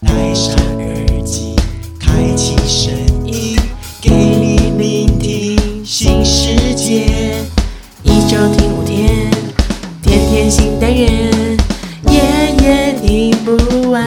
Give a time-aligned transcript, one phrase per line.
[0.00, 1.56] 戴上耳机，
[1.98, 2.92] 开启声
[3.26, 3.58] 音，
[4.00, 7.06] 给你聆听新世界。
[8.02, 9.30] 一周听五天，
[10.02, 11.56] 天天新单元，
[12.10, 12.20] 夜
[12.62, 14.06] 夜听不完。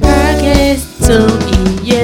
[0.00, 1.14] Rocket 综
[1.50, 2.02] 艺院。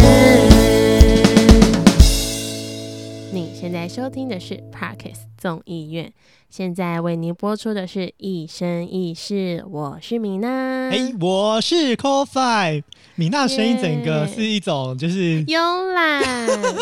[3.32, 6.12] 你现在收听的是 Parkes 众议院，
[6.50, 10.88] 现在为您播出的是一生一世，我是米娜。
[10.88, 12.82] 哎、我是 Coffee，
[13.16, 16.22] 米娜声音整个是一种就是慵懒，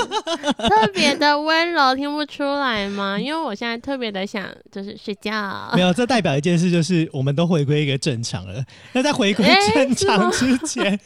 [0.70, 3.18] 特别的温柔，听不出来吗？
[3.18, 5.32] 因为我现在特别的想就是睡觉
[5.74, 5.80] 没。
[5.80, 8.64] 有，这代表一件事，就是我们都回归一个正常了。
[8.92, 10.98] 那在回归哎正常之前，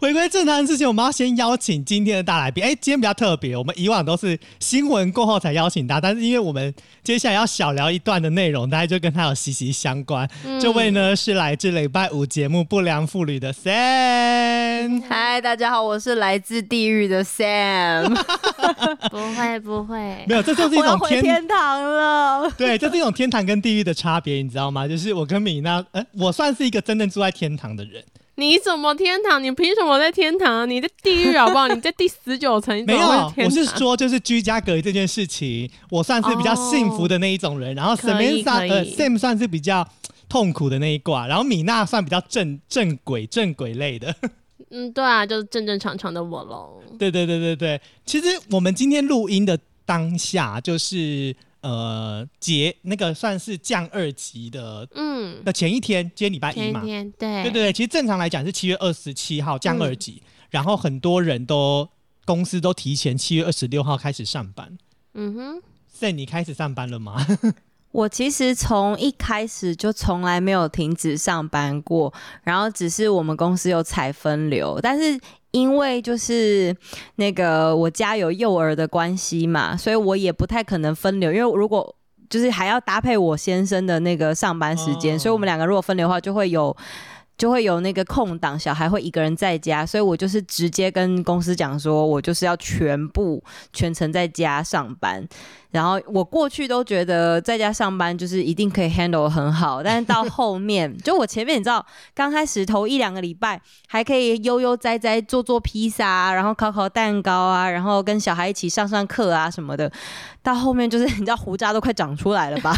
[0.00, 2.62] 回归正常之前，我们要先邀请今天的大来宾。
[2.62, 6.72] 哎、今天比较特别，我们以往都是新闻过后才邀请他，但是因为我们
[7.02, 10.28] 接下来要小聊一段的内容，大家就跟他有息息相关。
[10.44, 15.02] 嗯这位呢是来自礼拜五节目《不良妇女》的 Sam。
[15.08, 18.14] 嗨，大家好，我是来自地狱的 Sam，
[19.10, 19.96] 不会不会
[20.28, 22.50] 没，有，这就是一种天天堂了。
[22.56, 24.86] 对，这是一种天堂跟地狱的差别，你知道吗？
[24.86, 28.04] 就是我跟米娜，呃，我算是一个真正住在天堂的人，
[28.36, 29.42] 你怎么天堂？
[29.42, 30.68] 你凭什么在天堂？
[30.68, 31.68] 你在地狱好不好？
[31.68, 39.86] 你在第十九层，没有我是堂说，就是居家隔离这件事情，我算是比较幸福的那一种人，然后 Samantha 呃 Sam 算是比较
[40.28, 44.14] 痛苦的那一卦，然后米娜算比较正正轨正轨类的。
[44.70, 46.82] 嗯，对啊，就是正正常常的我喽。
[46.98, 57.10] 对对对对对，其实我们今天录音的当下，就是呃节那个算是降二级的嗯，的前一天，今天礼拜一嘛，对。
[57.18, 60.28] 对对对，其实正常来讲是七月二十七号降二级，嗯。
[60.50, 61.88] 然后很多人都
[62.26, 64.76] 公司都提前七月二十六号开始上班。
[65.14, 67.26] 嗯哼，所以你开始上班了吗？
[67.94, 75.16] 我其实从一开始就从来没有停止上班过，然后只是我们公司有采分流，但是
[75.52, 76.76] 因为就是
[77.14, 81.94] 那个我家有幼儿的关系嘛，所以我也不太可能分流，因为如果
[82.28, 86.76] 就是还要搭配我先生的那个上班时间，哦所以我们两个如果分流的话，就会有。
[87.36, 95.26] 就会有那个空档，小孩会一个人在家，所以我就是直接跟公司讲说，我就是要全部全程在家上班。
[95.70, 101.84] 然后我过去都觉得在家上班就是一定可以 handle 很好，但是到后面，就我前面你知道，
[102.14, 109.90] 刚开始头一两个礼拜还可以悠悠哉哉做做披萨，然后烤烤蛋糕啊，然后跟小孩一起上上课啊什么的，
[110.44, 112.72] 到后面就是 你知道胡渣都快长出来了吧？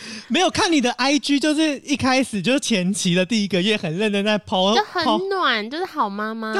[0.28, 6.52] 没有看你的 IG，就是一开始就是前期的第一个月很认真在抛就，很暖，就是好妈妈。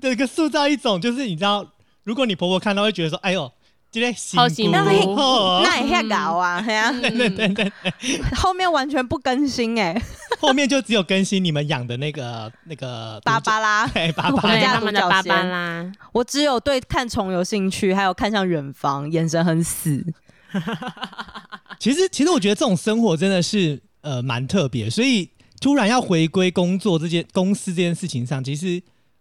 [0.00, 1.66] 对，一个塑造一种就是你知道，
[2.04, 3.50] 如果你婆婆看到会觉得说，哎呦，
[3.90, 5.60] 今天好幸福那也哦。
[5.64, 7.72] 那也下搞啊，对啊，对对对，
[8.34, 10.00] 后面完全不更新哎、
[10.40, 15.44] 后面就只有更新你们养的那个那个芭芭拉， 对芭芭对家他们的爸独角仙。
[15.44, 20.04] 爸啦，我只有对看虫有兴趣，还有看向远方，眼神很死。
[21.82, 25.28] 其实，其实我觉得这种生活真的是呃蛮特别，所以
[25.60, 28.80] 突然要回归工作这件公司这件事情上，其实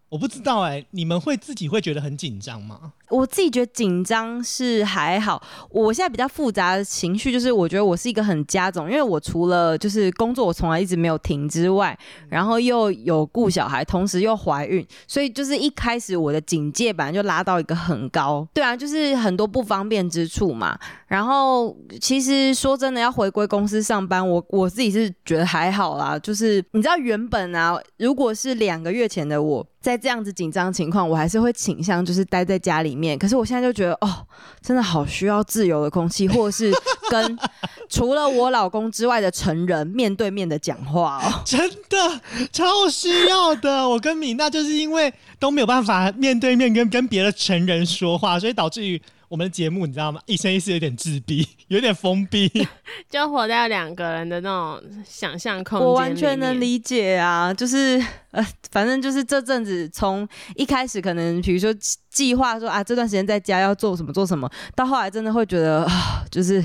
[0.10, 2.94] 我不知道哎、你们会自己会觉得很紧张吗？
[3.12, 11.98] 我自己觉得紧张是还好，我现在比较复杂的情绪就是，我觉得我是一个很家总，因为我除了就是工作我从来一直没有停之外，
[12.30, 20.80] 然后又有顾小孩，同时又怀孕，所以就是一开始我的警戒本来就拉到一个很高，对啊，就是很多不方便之处嘛。
[21.08, 29.68] 然后其实说真的，要回归公司上班，我我自己是觉得还好啦，就是你知道原本啊，如果是两个月前的我。
[29.82, 33.01] 在这样子紧张情况，我还是会倾向就是待在家里面。
[33.18, 34.26] 可是我现在就觉得，哦，
[34.62, 36.72] 真的好需要自由的空气，或者是
[37.10, 37.40] 跟
[37.90, 41.42] 除了我老公之外的成人面对面的讲话哦。
[41.46, 43.88] 真的超需要的。
[43.88, 49.02] 我跟米娜就是因为都没有办法面对面跟跟别的成人说话，所以导致于
[49.32, 50.20] 我们的节目你知道吗？
[50.26, 52.52] 一生一世有点自闭， 有点封闭。
[53.10, 57.98] 就活在两个人的那种想象空间我完全能理解啊，就是
[58.32, 66.62] 呃，反正就是这阵子从一开始可能比如说计计划说啊这段时间在家要做什么做什么，到后来真的会觉得啊，就是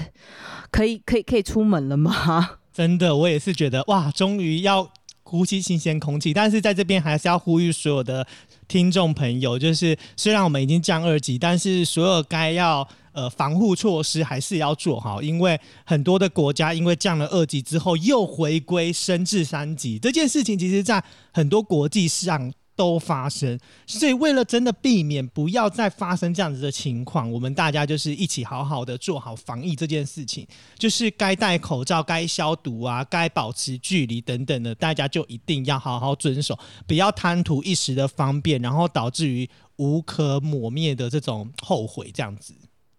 [0.73, 2.59] 可以可以可以出门了吗？
[2.75, 4.91] 真的，我也是觉得哇，终于要
[5.23, 6.35] 呼吸新鲜空气。
[6.35, 8.27] 但是在这边还是要呼吁所有的
[8.69, 21.03] 听众朋友，就是虽然我们已经降二级，但是所有该要呃防护措施还是要做好，因为很多的国家因为降了二级之后又回归升至三级，这件事情其实在
[21.33, 23.59] 很多国际上都发生。
[23.87, 30.47] 所以为了真的避免不要再发生这样子的情况，我们大家就是一起好好的做好防疫这件事情，
[30.79, 36.57] 就是该戴口罩、该消毒啊、该保持距离等等的，大家就一定要好好遵守，
[36.87, 42.55] 不要贪图一时的方便，然后导致于无可抹灭的这种后悔这样子。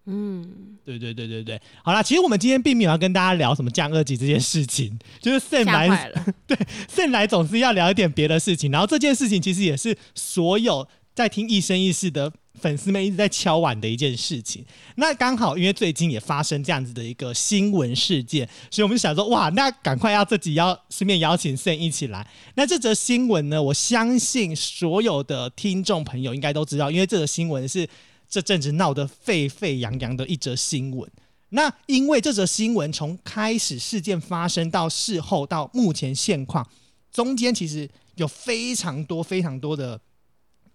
[0.09, 6.25] 嗯，对对对对对，好啦，其实我们今天并没有要跟大家聊什么降二级这件事情，就是 Sam 吓来坏了。
[6.87, 14.65] 圣来总是要聊一点别的事情，然后这件事情其实也是所有在听一生一世的粉丝们一直在敲碗的一件事情。
[14.95, 22.25] 那刚好因为最近也发生这样子的一个新闻事件，所以我们就想说，哇，那赶快要自己要顺便邀请圣一起来。
[22.55, 27.85] 那这则新闻呢，我相信所有的听众朋友应该都知道，因为这则新闻是
[28.29, 31.09] 这阵子闹得沸沸扬扬的一则新闻。
[31.49, 36.69] 那因为这则新闻从开始事件发生到事后到目前现况，
[37.11, 39.99] 中间其实有非常多非常多的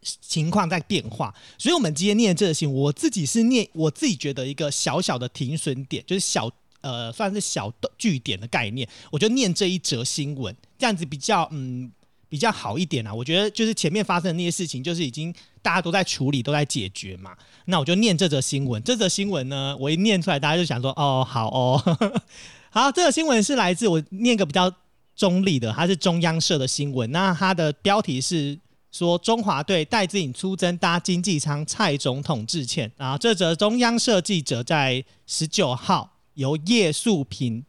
[0.00, 6.50] 情况在变化，所以我们今天念这则新闻，我自己是念我自己觉得一个小小的停损点，就是小
[6.80, 11.92] 呃算是小的据点的概念，我就念这一则新闻，这样子比较嗯
[12.32, 13.12] 比较好一点啊。
[13.12, 15.30] 我觉得就是前面发生的那些事情，就是已经
[15.60, 17.36] 大家都在处理，都在解决嘛。
[17.66, 18.82] 那我就念这则新闻。
[18.82, 21.98] 这则新闻呢，我一念出来，大家就想说，哦，好哦，
[22.72, 22.90] 好。
[22.90, 24.74] 这个新闻是来自我念个比较
[25.14, 27.12] 中立的，它是中央社的新闻。
[27.12, 28.58] 那它的标题是
[28.90, 32.90] 说中华队戴资颖出征搭经济舱，蔡总统致歉。
[32.96, 37.62] 然后这则中央社记者在十九号由叶素平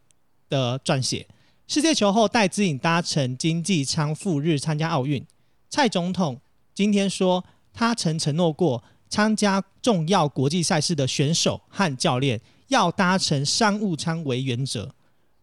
[0.47, 1.27] 的撰写。
[1.67, 5.25] 世界球后戴资颖搭乘经济舱赴日参加奥运。
[5.69, 6.39] 蔡总统
[6.73, 7.43] 今天说，
[7.73, 8.83] 他曾承诺过。
[9.09, 14.95] 参加重要国际赛事的选手和教练要搭乘商务舱为原则。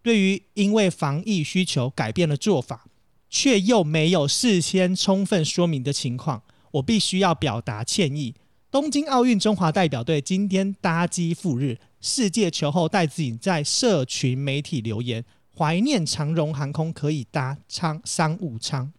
[0.03, 2.85] 对于因为防疫需求改变了做法，
[3.29, 8.35] 却又没有事先充分说明的情况，我必须要表达歉意。
[8.73, 15.25] 东京奥运中华代表队今天搭机赴日，世界球后戴资颖在社群媒体留言，
[15.61, 18.91] 怀念长荣航空可以搭舱商务舱。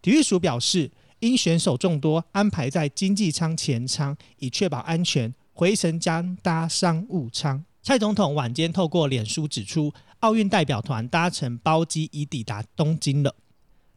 [0.00, 0.92] 体育署表示。
[1.20, 5.34] 因选手众多，安排在经济舱前舱，以确保安全。
[5.54, 7.64] 回程将搭商务舱。
[7.82, 13.34] 蔡总统晚间透过脸书指出，奥运代表团搭乘包机已抵达东京了。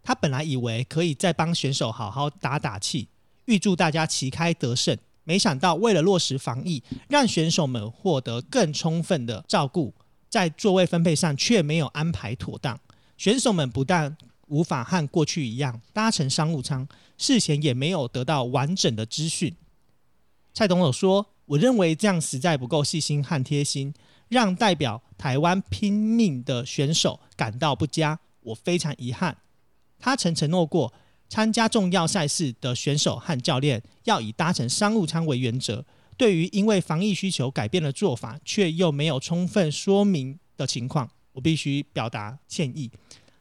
[0.01, 3.09] 他本来以为可以再帮选手好好打打气，
[3.45, 4.97] 预祝大家旗开得胜。
[5.25, 9.93] 没想到为了落实防疫，让选手们获得更充分的照顾，
[10.29, 12.79] 在座位分配上却没有安排妥当。
[13.17, 14.15] 选手们不但
[14.47, 16.87] 无法和过去一样搭乘商务舱，
[17.17, 19.55] 事前也没有得到完整的资讯。
[20.53, 23.93] 蔡总统说：“我认为这样实在不够细心和贴心，
[24.27, 29.37] 让代表台湾拼命的选手感到不佳，我非常遗憾。”
[29.99, 30.93] 他曾承诺过，
[31.27, 35.85] 参加重要赛事的选手和教练要以搭乘商务舱为原则。
[36.19, 42.91] 对于因为防疫需求改变了做法，却又没有充分说明的情况，我必须表达歉意。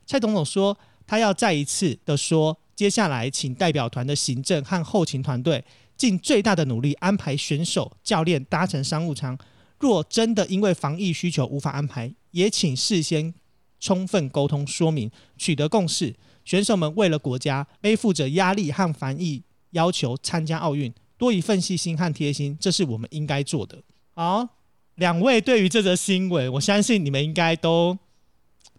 [0.07, 0.79] 蔡总统说。
[1.11, 5.65] 他要再一次的说，接下来请代表团的行政和后勤团队
[5.97, 9.35] 尽最大的努力安排选手、教练搭乘商务舱。
[9.79, 13.33] 若真的因为防疫需求无法安排，也请事先
[13.81, 16.15] 充分沟通说明，取得共识。
[16.45, 23.83] 选手们为了国家背负着压力和防疫要求参加奥运，多一份细心和贴心，这是我们应该做的。
[24.15, 24.49] 好，
[24.95, 27.99] 两位对于这则新闻，我相信你们应该都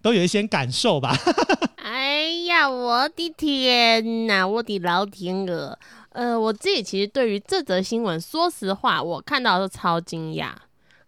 [0.02, 1.16] 都有一些感受吧。
[1.76, 5.78] 哎呀，我的天哪，我的老天鹅！
[6.12, 10.54] 呃，我自己其实对于这则新闻，说实话，我看到是超惊讶。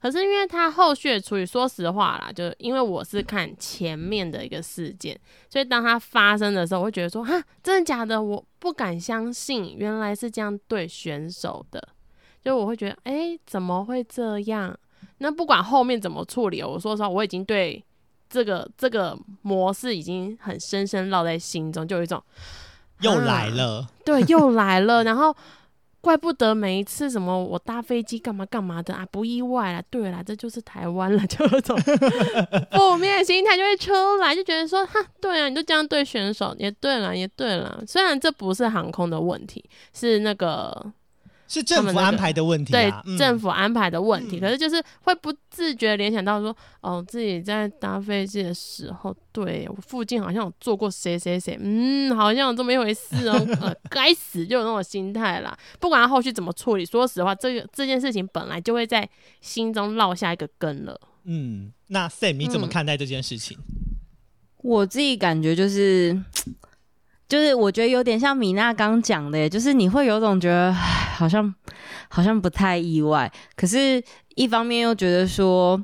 [0.02, 8.22] 可是因为他后续的处理，说实话啦，就因为我是看前面的一个事件，所以当它发生的时候，我会觉得说，哈，真的假的？
[8.22, 11.88] 我不敢相信，原来是这样对选手的。
[12.44, 14.76] 就我会觉得，哎，怎么会这样？
[15.20, 17.84] 那不管后面怎么处理，我说实话，我已经对。
[18.34, 22.24] 这个这个模式已经很深深烙在心中，就有一种
[23.02, 25.04] 又来了，对，又来了。
[25.04, 25.36] 然后
[26.02, 29.82] 怪不得每一次什么我搭飞机干嘛干嘛的啊， 不意外啦。
[29.90, 31.78] 对啦，这就是台湾了，就有种
[32.74, 37.84] 负面心态就会出来，就觉得说，哈，对啊，你就这样对选手，也对了，也对了。
[37.88, 40.92] 虽然这不是航空的问题，是那个。
[41.54, 44.40] 是政府安排的问题，对政府安排的问题。
[44.40, 53.34] 可是就是会不自觉联想到说，哦，自己在搭飞机的时候，对我附近好像有坐过谁谁谁，嗯，好像有这么一回事哦。
[53.60, 55.54] 呃，该死，就有那种心态啦。
[55.82, 59.10] 不管他后续怎么处理，说实话，这个这件事情本来就会在
[59.42, 60.98] 心中落下一个根了。
[61.26, 63.58] 嗯，那 Sam 你怎么看待这件事情？
[64.60, 66.18] 我自己感觉就是。
[67.32, 71.56] 就是我觉得有点像米娜刚讲的耶，就是你会有种觉得，唉好像
[72.10, 74.04] 好像不太意外，可是
[74.36, 75.82] 一方面又觉得说。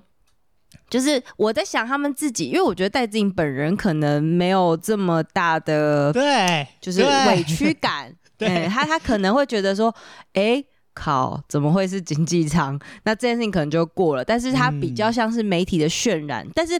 [0.89, 9.93] 就是我在想他们自己，因为我觉得戴志颖本人可能没有这么大的对，就是委屈感， 对哎他他可能会觉得说，
[10.31, 10.63] 哎、
[10.93, 12.79] 靠，怎么会是经济舱？
[13.03, 16.47] 那这件事情可能就过了，但是它比较像是媒体的渲染。
[16.55, 16.79] 但是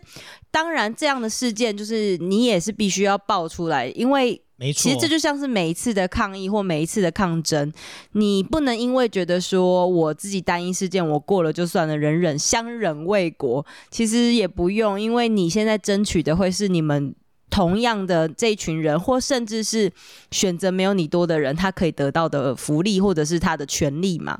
[0.52, 7.72] 当然，这样的事件就是你也是必须要爆出来，因为没错，其实这就像是每一次的抗议或每一次的抗争，
[8.12, 17.16] 你不能因为觉得说我自己单一事件我过了就算了，忍忍相忍为国，其实也不用，因为你现在争取的会是你们。
[17.50, 19.90] 同样的这一群人，或甚至是
[20.32, 24.38] 选择没有你多的人，他可以得到的福利或者是他的权利嘛？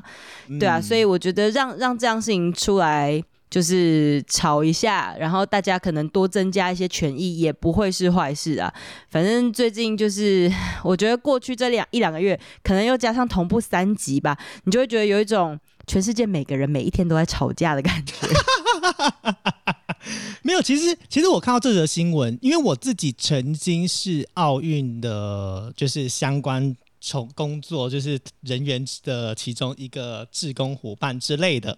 [0.60, 8.74] 对啊，嗯所以我觉得让让这样事情出来，就是吵一下，然后大家可能多增加一些权益，也不会是坏事啊。
[9.10, 10.52] 反正最近就是，
[10.84, 18.14] 我觉得过去这两一两个月，可能又加上同步三集吧，你就会觉得有一种全世界每个人每一天都在吵架的感觉。
[20.42, 31.78] 没有，其实其实我看到这则新闻，因为我自己曾经是奥运的，就是相关从工作就是人员的其中一个志工伙伴之类的，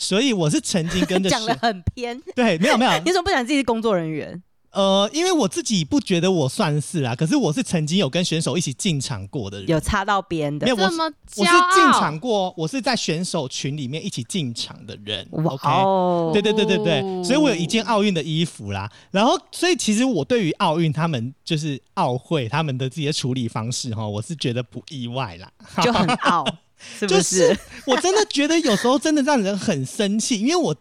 [0.00, 4.42] 所以我是曾经跟着 讲的很偏，对，没有没有， 你怎么不讲自己是工作人员？
[4.72, 10.64] 呃，因为我自己不觉得我算是啦，可是我是曾经有跟选手一起进场过的人，有擦到边的。
[10.64, 15.26] 没有，我这么我是进傲场过，我是在选手群里面一起进场的人。
[15.32, 18.88] 哇 OK，哦，对对对对对，哦所以我有一件奥运的衣服啦。
[19.10, 25.50] 然后，所以其实我对于奥运他们就是奥会他们的这些处理方式哈，我是觉得不意外啦。
[25.82, 26.44] 就很傲，
[26.98, 27.14] 是不？
[27.14, 27.56] 就是
[27.86, 30.74] 我真的觉得有时候真的让人很生气，因为我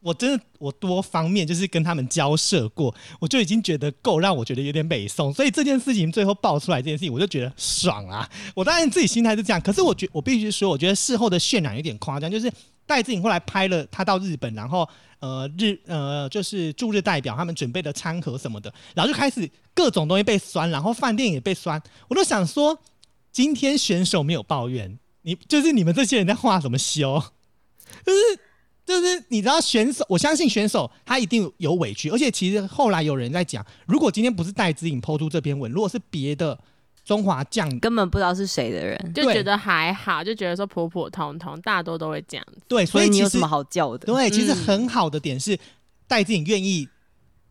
[0.00, 8.28] 我真的我多方面就是跟他们交涉过，我就已经觉得够让我觉得有点北宋，所以这件事情最后爆出来这件事情，我就觉得爽啊！
[8.54, 12.52] 我当然自己心态是这样，可是我觉我必须说，我觉得事后的渲染有点夸张，就是
[12.86, 14.88] 戴志颖后来拍了他到日本，然后
[15.18, 22.78] 呃日呃就是驻日代表他们准备的餐盒什么的，然后就开始各种东西被酸，然后饭店也被酸，我都想说，
[23.32, 24.96] 今天选手没有抱怨，
[25.26, 27.20] 你就是你们这些人在画什么修？
[28.06, 28.20] 就是
[28.84, 36.56] 就是你知道选手，我相信选手他一定有委屈，而且其实后来有人在讲，如果今天不是戴之颖抛出这篇文，如果是别的
[37.04, 42.60] 中华将，根本不知道是谁的人，就觉得还好，就觉得说普普通通，大多都会这样子。
[42.68, 44.06] 对，所所以其实以你有什么好叫的？
[44.06, 45.58] 对，其实嗯很好的点是
[46.06, 46.88] 戴资颖愿意。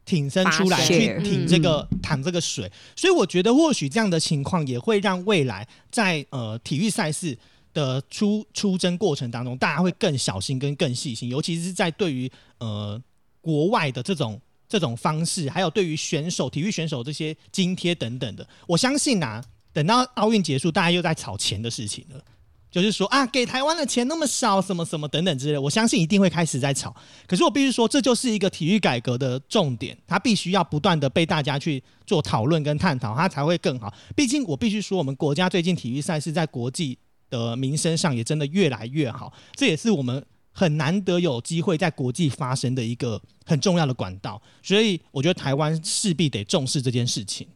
[0.06, 7.36] 挺身出来去挺这个淌这个水，所以我觉得或许这样的情况也会让未来在呃体育赛事
[7.76, 13.00] 的出出征过程当中，大家会更小心跟更细心，尤其是在对于呃
[13.42, 22.20] 国外的这种这种方式，还有对于选手、体育选手这些津贴等等的，我相信啊，等到奥运结束，大家又在吵钱的事情了。
[22.72, 26.94] 就是说啊，给台湾的钱那么少，什么什么等等之类，我相信一定会开始在吵。
[27.26, 33.94] 可是我必须说，这就是一个体育改革的重点，它必须要不断的被大家去做讨论跟探讨，它才会更好。
[34.14, 36.98] 毕竟我必须说，我们国家最近体育赛事在国际
[37.30, 44.42] 的名声上也真的越来越好，这也是我们很难得有机会在国际发生的一个很重要的管道。
[44.62, 47.48] 所以我觉得台湾势必得重视这件事情。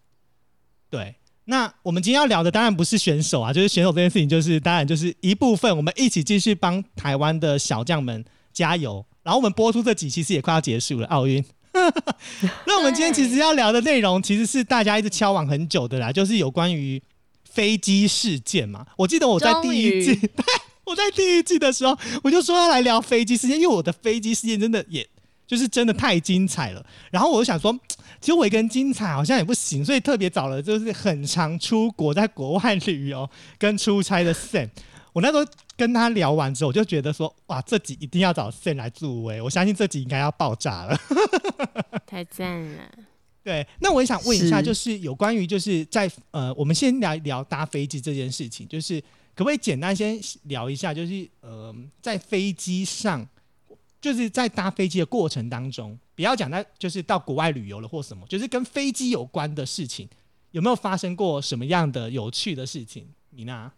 [0.90, 9.06] 对，那我们今天要聊的当然不是选手啊，就是选手这件事情，就是当然就是一部分，我们一起继续帮台湾的小将们加油。
[9.22, 11.44] 然后我们播出这集其实也快要结束了，奥运。
[12.66, 17.02] 那我们今天其实要聊的内容，其实是大家一直敲往很久的啦，就是有关于
[17.60, 18.86] 飞机事件嘛。
[18.96, 20.18] 我记得我在第一季，
[20.86, 25.06] 我在第一季的时候，我就说要来聊飞机事件，因为我的飞机事件真的也
[25.46, 26.86] 就是真的太精彩了。
[27.12, 27.78] 然后我就想说，
[28.22, 34.70] 其实我一个人精彩好像也不行，所以特别找了就是很常出国在国外旅游跟出差的 Sam。
[35.12, 40.98] 我那时候跟他聊完之后，我就觉得说，哇，这集一定要找 Sam 来助威，我相信这集应该要爆炸了。
[42.08, 42.84] 太赞了！
[43.44, 49.00] 对，那我也想问一下，就是有关于就是在呃，我们先聊一聊搭飞机这件事情，就是
[49.34, 53.28] 可不可以简单先聊一下，就是呃，在飞机上，
[54.02, 60.08] 就是在搭飞机的过程当中，不要讲在就是到国外旅游了或什么，就是跟飞机有关的事情，
[60.52, 63.08] 有没有发生过什么样的有趣的事情？
[63.30, 63.72] 米娜，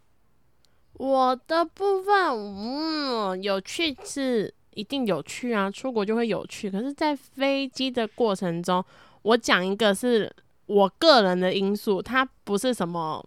[0.93, 6.71] 我的部分，嗯，有趣是一定有趣啊，出国就会有趣。
[6.71, 8.83] 可是，在飞机的过程中，
[9.21, 10.31] 我讲一个是
[10.65, 13.23] 我个人的因素，它不是什么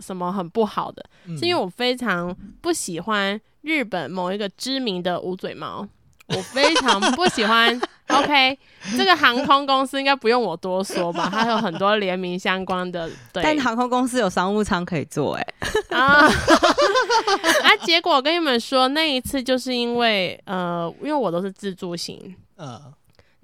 [0.00, 5.86] 什么很不好的，嗯是因为我非常不喜欢日本某一个知名的无嘴猫。
[6.28, 7.80] 我非常不喜欢。
[8.10, 8.58] OK，
[8.96, 11.28] 这个航空公司应该不用我多说吧？
[11.30, 13.44] 它有很多联名相关的，对。
[13.44, 15.46] 但航空公司有商务舱可以坐，哎。
[15.90, 17.76] 啊，啊！
[17.84, 22.92] 结果我跟你们说，那一次就是因为呃，因为我都是自助型，嗯，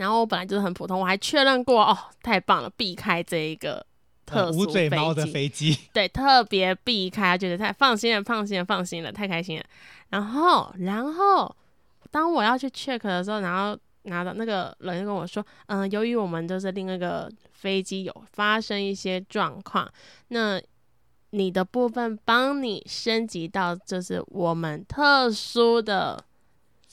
[0.02, 3.86] 然后我本来就是很普通，我还确认过哦，太棒了，避开这一个
[4.26, 9.64] 特无嘴猫的飞机， 对，特别避开，觉得太放心了，放心了，放心了，太开心了。
[10.10, 11.56] 然后，然后
[12.10, 13.78] 当我要去 check 的时候，然后。
[14.06, 19.88] 拿到那个人就跟我说，嗯，由于我们就是另一个飞机有发生一些状况，
[20.26, 20.60] 那
[21.30, 26.20] 你的部分帮你升级到就是我们特殊的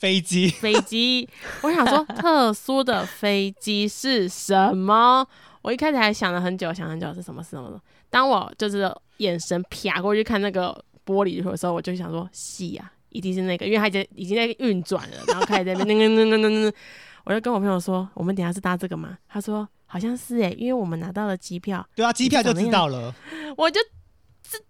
[0.00, 1.28] 飞机飞机。
[1.60, 5.26] 我想说，特殊的飞机是什么？
[5.60, 7.78] 我一开始还想了很久，想很久是什么什么。
[8.08, 10.72] 当我就是眼神瞟过去看那个
[11.04, 12.90] 玻璃的时候，我就想说，戏呀。
[13.10, 16.72] 一定是那个，因为它已经已经在运转了，然后开始在那那那那那那，
[17.26, 19.18] 我就跟我朋友说，我们等下是搭这个吗？
[19.28, 21.84] 他说好像是哎，因为我们拿到了机票。
[21.96, 23.12] 对啊，机票就知道了。
[23.56, 23.80] 我就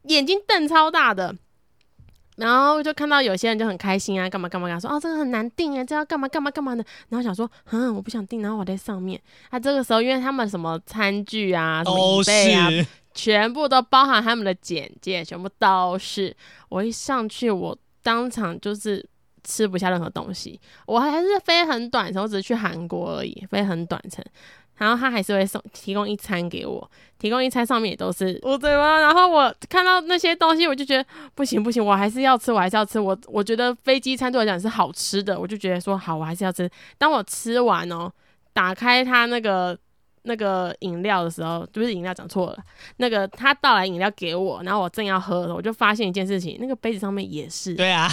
[0.05, 1.37] 眼睛瞪超大的，
[2.41, 6.85] 然后就看到有些人就很开心啊，干嘛干嘛干嘛，说哦这个很难订啊，这要干嘛干嘛干嘛的。
[7.09, 9.21] 然后想说，嗯，我不想订，然后我在上面。
[9.51, 12.69] 他这个时候，因为他们什么餐具啊，什么椅背啊，
[13.15, 16.37] 全部都包含他们的简介，全部都是。
[16.69, 17.79] 我一上去，我。
[18.03, 19.07] 当场就是
[19.45, 24.25] 吃不下任何东西，我还是飞很短程，我只是去韩国而已，飞很短程。
[24.81, 28.99] 然后他还是会送提供一餐给我，提供一餐上面也都是我对吗？
[28.99, 32.99] 然后我看到那些东西，我就觉得不行不行，我还是要吃，我还是要吃。
[32.99, 36.69] 我我觉得飞机餐对我来讲是好吃的，我就觉得说好，我还是要吃。
[36.99, 38.11] 当我吃完哦，
[38.53, 39.79] 打开它那个。
[40.25, 42.59] 那个饮料的时候，不是饮料讲错了。
[42.99, 47.75] 那个他倒来饮料给我，然后我正要喝，我就发现一件事情，那个杯子上面也是。
[47.75, 48.07] 对啊，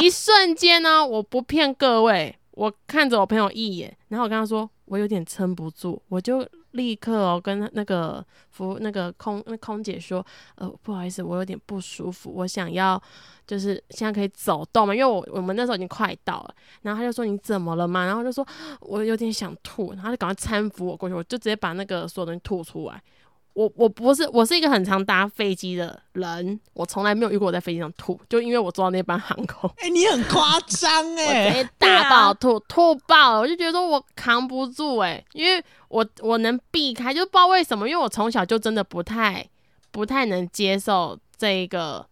[0.00, 6.46] 一瞬间呢，我不骗各位，我看着我朋友一眼，然后我跟他说，我有点撑不住，我就。
[6.74, 13.00] 立刻哦，跟那个服那个空那空姐说，呃，不好意思，我有点不舒服，我想要
[13.46, 18.44] 就是现在可以走动嘛，因为我我们那时候已经快到了，然后他就说你怎么了嘛，然后就说
[18.80, 23.00] 我有点想吐，然后就赶快搀扶我过去，我就直接把那个所有东西吐出来。
[23.54, 29.70] 我我不是我是一个很常搭飞机的人，我从来没有遇过我在飞机上吐，就因为我坐到那班航空。
[29.78, 39.48] 哎，你很夸张 哎，大爆吐吐爆了，我就觉得说我扛不住哎，因为我我能避开，就不知道为什么，因为我从小就真的不太
[39.90, 42.06] 不太能接受这个。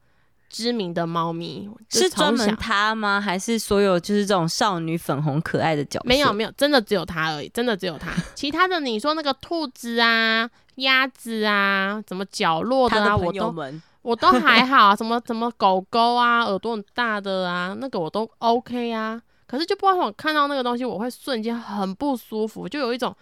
[0.52, 3.18] 知名的猫咪是专门它吗？
[3.18, 6.04] 还是所有就是这种少女粉红可爱的角色？
[6.06, 8.12] 没有没有，真的只有它而已，真的只有它。
[8.36, 13.54] 其他的你说那个兔子啊、鸭子啊、什么角落的啊，我都
[14.02, 14.94] 我都还好啊。
[14.96, 19.18] 什么什么狗狗啊，耳朵很大的啊，那个我都 OK 啊。
[19.46, 23.16] 可是就不知道我看到那个东西，我会瞬间很不舒服，就有一种。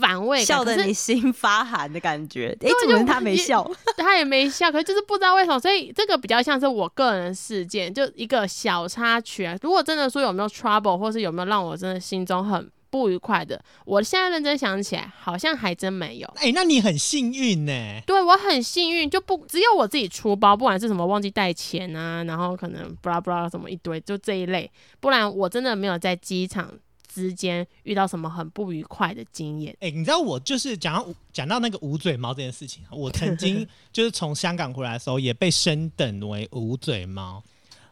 [0.00, 2.56] 反胃，笑得你心发寒的感觉。
[2.60, 3.68] 哎，怎么他没笑？
[3.96, 5.58] 他也没笑，可是就是不知道为什么。
[5.58, 9.56] 所以这个比较像是我个人事件，就一个小插曲啊。
[9.62, 16.34] 如果真的说有没有 trouble，或是有没有让我真的心中很不愉快的，我现在认真想起来，好像还真没有。
[16.36, 17.72] 哎，那你很幸运呢。
[18.06, 26.70] 对我很幸运，就不只有我自己出包，不管是什么忘记带钱啊，然后可能布拉布拉什么一堆，就这一类，不然我真的没有在机场。
[27.16, 29.74] 之间遇到什么很不愉快的经验？
[29.80, 37.42] 哎，你知道我就是讲到讲到那个捂嘴猫这件事情，我曾经 就是从香港回来的时候也被升等为捂嘴猫，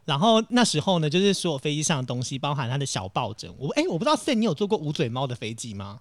[0.04, 6.00] 然后那时候呢，就是所有飞机上的东西，包含它的小抱枕，我哎，我不知道 C 你有坐过捂嘴猫的飞机吗？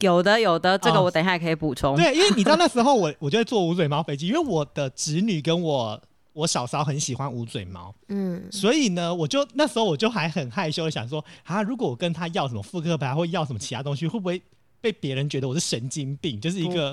[0.00, 1.94] 有的，有的，这个我等一下可以补充。
[1.94, 6.02] 对，因为你知道那时候我 我就会坐捂嘴猫飞机，因为我的侄女跟我。
[6.36, 14.42] 我嫂嫂很喜欢捂嘴猫，嗯，所以呢，我就那时候我就还很害羞的想说，啊，如果我跟他要什么复刻牌或要什么其他东西，会不会
[14.78, 16.92] 被别人觉得我是神经病，就是一个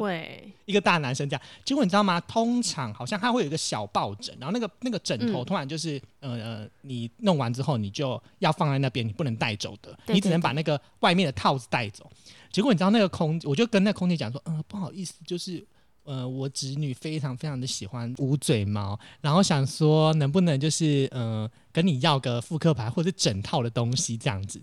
[0.63, 1.41] 一个大男生这样？
[1.65, 2.21] 结果你知道吗？
[2.21, 12.09] 通常好像他会有一个小抱枕，然后那个那个枕头突然就是呃呃，你弄完之后你就要放在那边，你不能带走的，你只能把那个外面的套子带走。
[12.49, 15.61] 结果你知道那个空，我就跟那空姐讲说，嗯，不好意思，就是。
[16.03, 24.61] 呃，我侄女非常非常的喜欢捂嘴猫，然后想说能不能就是呃跟你要个复刻牌或者整套的东西这样子。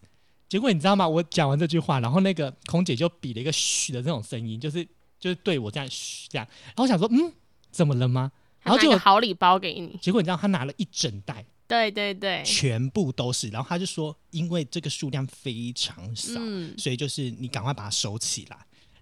[0.48, 1.08] 结果你知道吗？
[1.08, 4.84] 我讲完这句话，然后那个空姐就比了一个嘘的那种声音，就是
[5.18, 6.46] 就是对我这样嘘这样。
[6.66, 7.32] 然后想说，嗯，
[7.70, 8.32] 怎么了吗？
[8.62, 9.96] 然后就好礼包给你。
[10.02, 13.48] 结果你知道他拿了一整袋，对对对，全部都是。
[13.48, 16.38] 然后他就说，因为这个数量非常少，
[16.76, 18.58] 所以就是你赶快把它收起来。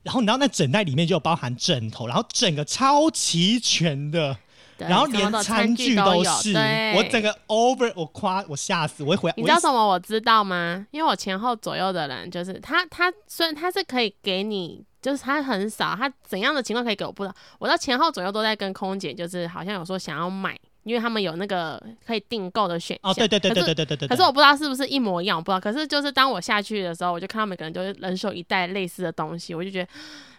[0.09, 4.35] 然后你知道那整袋里面就有包含枕头，然后整个超齐全的，
[4.79, 9.35] 然后连餐具都是，对我整个 over，我夸我吓死，我会回来。
[9.37, 9.87] 你知道什么？
[9.87, 10.87] 我知道吗？
[10.93, 17.35] 因为我前后左右的人，就是他，他虽然他是可以给你，就是他很少，他怎样的情况可以给我不知道。
[17.59, 23.13] 我到前后左右都在跟空姐，就是好像有说想要买，因为他们有那个可以订购的选项。
[23.13, 24.09] 哦，对对对对对对对对。
[24.09, 25.61] 可是我不知道是不是一模一样，我不知道。
[25.61, 29.89] 可是就是当我下去的时候，我就看到每个人就是人手一袋类似的东西，我就觉得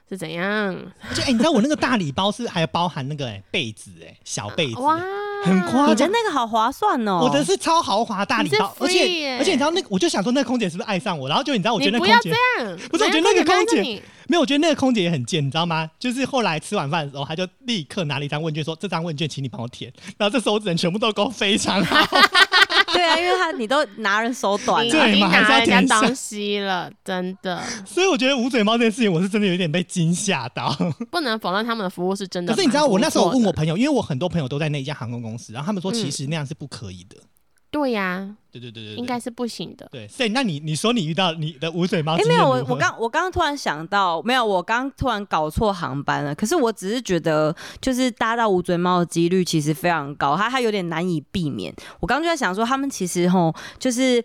[0.09, 0.75] 是怎样？
[1.13, 4.99] 就哎、你知道我那个大礼包是还包含那个哎、被子哎、小被子、哇，
[5.43, 6.09] 很夸你的张。
[6.11, 11.29] 那个好划算哦，我的是超豪华大礼包，而且而且你知道那个，我就想说那个空姐是不是爱上我？
[11.29, 15.89] 然后就你知道，我觉得那空姐不要这样，不是我觉得那个空姐姐没有，我觉得那个空姐也很贱，你知道吗？
[15.99, 22.19] 就是后来吃晚饭的时候，她就立刻拿了一张问卷说：“这张问卷请你帮我填。”然后这时候我只能全部都勾非常好。
[22.93, 30.75] 对啊，因为他你都拿人手短你了，对已经嘛还是要拿人家填东西了，真的所以我觉得捂嘴猫这件事情，我是真的有点被惊吓到。
[31.11, 32.53] 不能否认他们的服务是真的。
[32.53, 37.17] 可是你知道，我那时候我问我朋友，因为我很多朋友都在那一家航空公司，然后他们说嗯其实那样是不可以的。
[37.71, 39.87] 对呀、对对对对对，应该是不行的。
[39.91, 40.07] 对。
[40.07, 46.33] 所以那你你说你遇到你的捂嘴猫哎、没有，我我刚我刚刚突然想到，没有，我刚突然搞错航班了。
[46.33, 51.73] 可是我只是觉得，就是搭到捂嘴猫的几率其实非常高，它它有点难以避免。
[51.99, 54.23] 我刚刚就在想说，他们其实吼就是。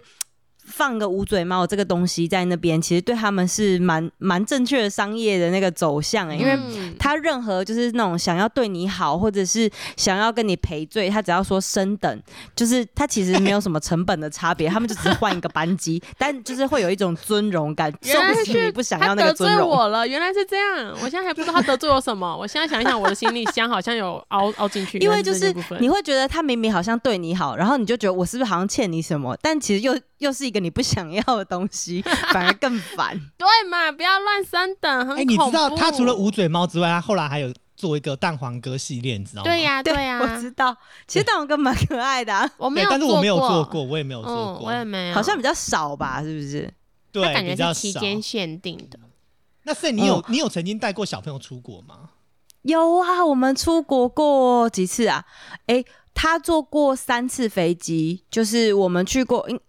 [0.65, 12.23] 放个捂嘴猫这个东西在那边，其实对他们是蛮蛮正确的商业的那个走向哎、因为嗯他任何就是那种想要对你好，或者是想要跟你赔罪，他只要说升等，
[12.57, 19.69] 就是他其实没有什么成本的差别，他们就只是换一个班机， 但就是会有一种尊荣感，原来是你不想要那个尊荣。
[19.69, 20.95] 我了，原来是这样。
[21.03, 22.37] 我现在还不知道他得罪我什么。
[22.37, 32.01] 我现在想一想，我的行李箱好像有凹凹进去，因为就是你会觉得他明明好像对你好，然后你就觉得我是不是好像欠你什么，但其实又又是一个你不想要的东西，
[32.33, 33.21] 反而更烦。
[33.37, 39.45] 对嘛，不要乱升等，很哎、你知道他除了捂嘴猫之外，他后来还有做一个蛋黄哥系列，你知道吗？
[39.45, 40.75] 对呀、对呀、我知道，
[41.07, 46.73] 其实蛋黄哥蛮可爱的、啊，我没有，但是我没有做做过，我也没有做嗯，过，我也没有，好像比较少吧，是不是？
[47.13, 47.75] 对，感觉比较少。
[47.75, 48.99] 是期间限定的。
[49.65, 52.11] 那所以你有、嗯你有曾经带过小朋友出国吗？
[52.63, 55.25] 有啊，我们出国过几次啊？
[55.67, 59.61] 诶，他坐过三次飞机，就是我们去过，应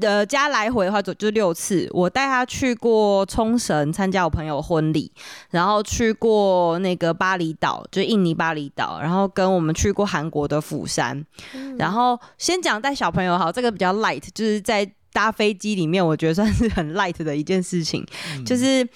[0.00, 1.88] 呃呃加来回的话就就六次。
[1.92, 5.10] 我带他去过冲绳参加我朋友婚礼，
[5.50, 11.24] 然后去过那个巴厘岛，就印尼巴厘岛，然后跟我们去过韩国的釜山。
[11.54, 18.88] 嗯然后先讲带小朋友好，这个比较 light，就是在搭飞机里面，我觉得算是很 light 的一件事情，嗯就是。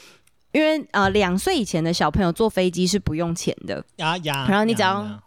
[0.52, 5.18] 因为呃，两岁以前的小朋友坐飞机是不用钱的，呀呀，然后你只要呀呀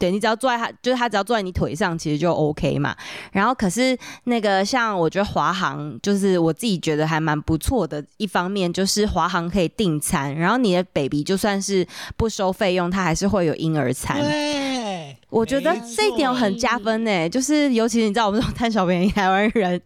[0.00, 2.96] 对你只要坐在他，就是他只要坐在你腿上，其实就 OK 嘛。
[3.30, 8.02] 然后可是那个像我觉得华航，就是我自己觉得还蛮不错的。
[8.16, 11.86] 一方面就是华航可以订餐，然后你的 baby 就算是
[12.16, 14.18] 不收费用，他还是会有婴儿餐。
[14.18, 19.80] 对，我觉得没这一点很加分呢，就是尤其是你知道我们这种贪小便宜台湾人。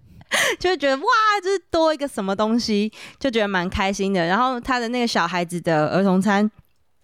[0.58, 1.04] 就会觉得哇，
[1.44, 4.26] 就是多一个什么东西，就觉得蛮开心的。
[4.26, 6.50] 然后他的那个小孩子的儿童餐，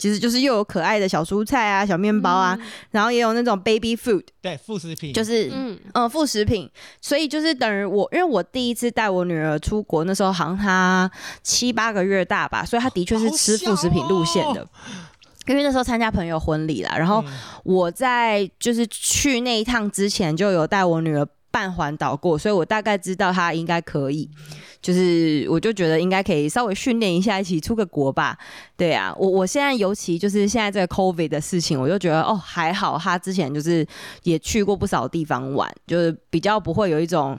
[0.00, 2.58] 其实就是又有可爱的小蔬菜啊、小面包啊，
[2.90, 5.12] 然后也有那种 baby food，对副食品。
[5.12, 6.68] 就是嗯，嗯，副食品，
[7.02, 11.10] 所以就是等于我，因为我第一次带我女儿出国，那时候好像她
[11.42, 14.66] 七八个月大吧，所以她的确是吃副食品路线的。
[15.46, 17.32] 因为那时候参加朋友婚礼啦，然后嗯。
[17.64, 24.28] 我在就是去那一趟之前就有带我女儿半环岛过，所以我大概知道他应该可以，
[24.80, 28.38] 就是我就觉得应该可以稍微训练一下，一起出个国吧。
[28.76, 33.86] 对啊，我我现在尤其就是现在这个 COVID 的事情，我就觉得哦还好，他之前就是
[34.22, 37.38] 也去过不少地方玩，就是比较不会有一种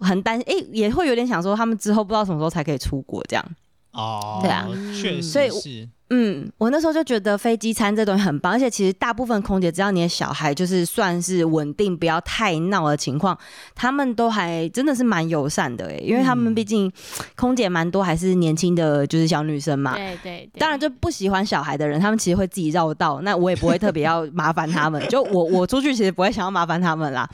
[0.00, 3.44] 很担心，诶、也会有点想说他们之后不知道什么时候才可以出国这样。
[3.92, 5.88] 哦，对啊确所以是。
[6.12, 13.38] 嗯，我那时候就觉得飞机餐这东西很棒，而且其实大部分空姐只要你的小孩就是算是稳定，不要太闹的情况，
[13.76, 16.90] 他们都还真的是蛮友善的诶，因为他们嗯毕竟
[17.36, 19.94] 空姐蛮多还是年轻的，就是小女生嘛。
[19.94, 25.00] 对对对，当然，就不喜欢小孩的人，他们其实会自己绕道，那我也不会特别要麻烦他们。
[25.08, 27.28] 就我 我出去其实不会想要麻烦他们啦，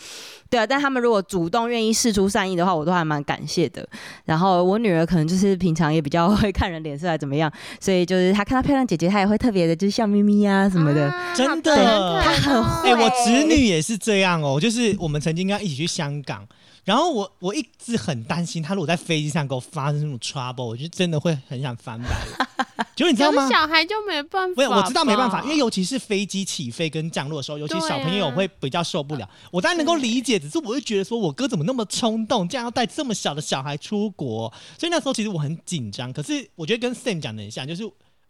[0.50, 0.66] 对啊。
[0.66, 3.88] 但他们如果主动愿意示出善意的话，我都还蛮感谢的。
[4.26, 11.06] 然后我女儿可能就是平常也比较会看人脸色，还怎么样，所以就是她看到漂亮姐姐，她也会特别的就是笑眯眯啊什么的。
[11.06, 16.46] 啊真的好疼哦他很哎、会我侄女也是这样哦，就是我们曾经跟她一起去香港，
[16.84, 22.46] 然后我我一直很担心她如果在飞机上给我发生什么 trouble，我就真的会很想翻白眼。
[22.96, 23.46] 结果你知道吗？
[23.50, 29.28] 小孩就没办法，我知道没办法，因为尤其是飞机起飞跟降落的时候，尤其小朋友会比较受不了。
[29.50, 34.50] 我当然能够理解，只是我会觉得说，我哥怎么那么冲动，这样要带这么小的小孩出国？
[34.78, 36.10] 所以那时候其实我很紧张。
[36.10, 37.82] 可是我觉得跟 Sam 讲的很像，就是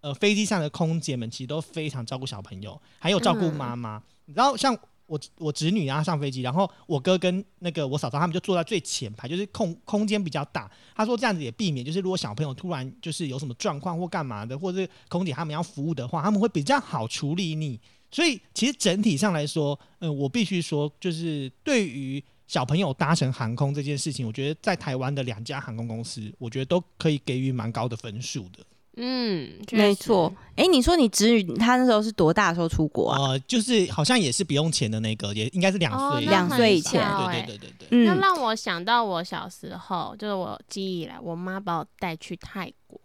[0.06, 4.00] 呃飞机上的空姐们其实都非常照顾小朋友，还有照顾妈妈。
[4.26, 4.72] 你知道，像
[5.06, 10.70] 我我侄女啊上飞机，然后我哥跟那个我嫂嫂他们就坐在最前排，就是空空间比较大。
[10.94, 17.80] 他说这样子也避免，就是如果小朋友突然就是有什么状况或干嘛的，或者是空姐他们要服务的话，他们会比较好处理你。
[18.12, 28.64] 所以其实整体上来说，嗯、我必须说，就是对于小朋友搭乘航空这件事情，我觉得在台湾的两家航空公司，我觉得都可以给予蛮高的分数的。
[28.96, 30.32] 嗯，没错。
[30.56, 33.18] 哎、你说你侄女她那时候是多大的时候出国啊？
[33.18, 37.88] 呃，就是好像也是不用钱的那个，也应该是两岁，两很岁以前对对对对对。
[37.90, 42.98] 嗯，那让我想到我小时候，就是我记忆以来，我妈把我带去泰国，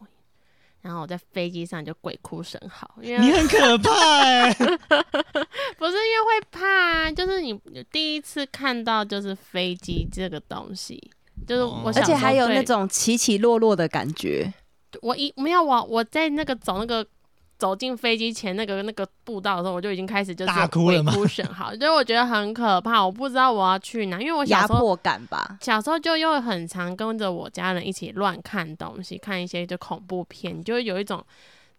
[0.81, 4.49] 然后我在飞机上就鬼哭神嚎，因为你很可怕哎、
[5.77, 7.59] 不是因为会怕啊，就是你
[7.91, 11.11] 第一次看到就是飞机这个东西，
[11.45, 14.53] 就是我而且还有那种起起落落的感觉。
[15.01, 17.05] 我一没有我我在那个走那个
[17.57, 31.23] 走进飞机前那个那个步道的时候，我就已经开始就是大哭了吗鬼哭神嚎，所以我觉得很可怕，我不知道我要去哪，因为我小时候压迫感吧，小时候就又很常跟着我家人一起乱看东西，看一些就恐怖片，你就会有一种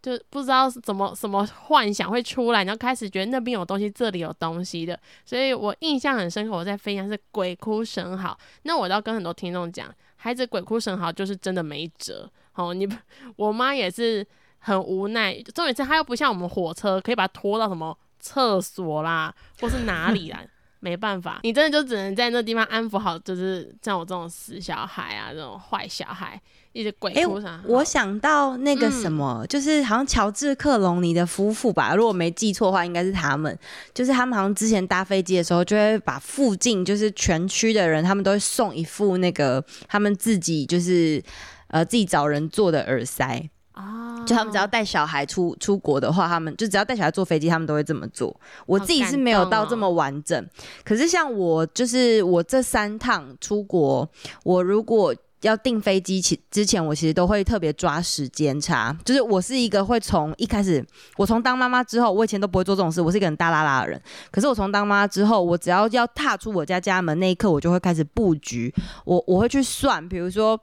[0.01, 6.55] 就不知道是怎么什么幻想会出来，然后开始觉得那边有东西，这里有东西的，所以我印象很深刻。
[6.55, 12.29] 我在飞机上是鬼哭神嚎，那我要跟很多听众讲，孩子鬼哭神嚎就是真的没辙。
[12.55, 12.87] 哦，你
[13.35, 14.25] 我妈也是
[14.59, 20.39] 很无奈，重点是她又不像我们火车可以把它拖到什么厕所啦，或是哪里啦。
[20.79, 26.37] 没办法，你真的就只能在那地方安抚好，就是像我这种死小孩啊，这种坏小孩，
[26.73, 33.57] 一直鬼哎、哭啥、我想到那个嗯什么，就是好像乔治克隆尼的夫妇吧，如果没记错的话，应该是他们。
[33.93, 41.23] 就是他们好像之前搭飞机的时候，就会把附近就是全区的人，他们都会送一副那个他们自己就是
[41.73, 43.49] 呃自己找人做的耳塞。
[43.73, 48.39] 啊，就他们只要带小孩出出国的话，他们就只要带小孩坐飞机，他们都会这么做。
[48.67, 50.47] 我自己是没有到这么完整，
[50.85, 54.07] 可是像我就是我这三趟出国，
[54.43, 58.95] 我如果要订飞机其之前，我其实都会特别抓时间差。
[59.03, 60.85] 就是我是一个会从一开始，
[61.17, 63.99] 我从当妈妈之后，我以前都不会做这种事，我是一个很大拉拉的人。
[64.31, 68.71] 可是我从当妈妈之后，我只要要踏出我家家门那一刻，我就会开始布局。
[69.03, 70.55] 我我会去算，比如说。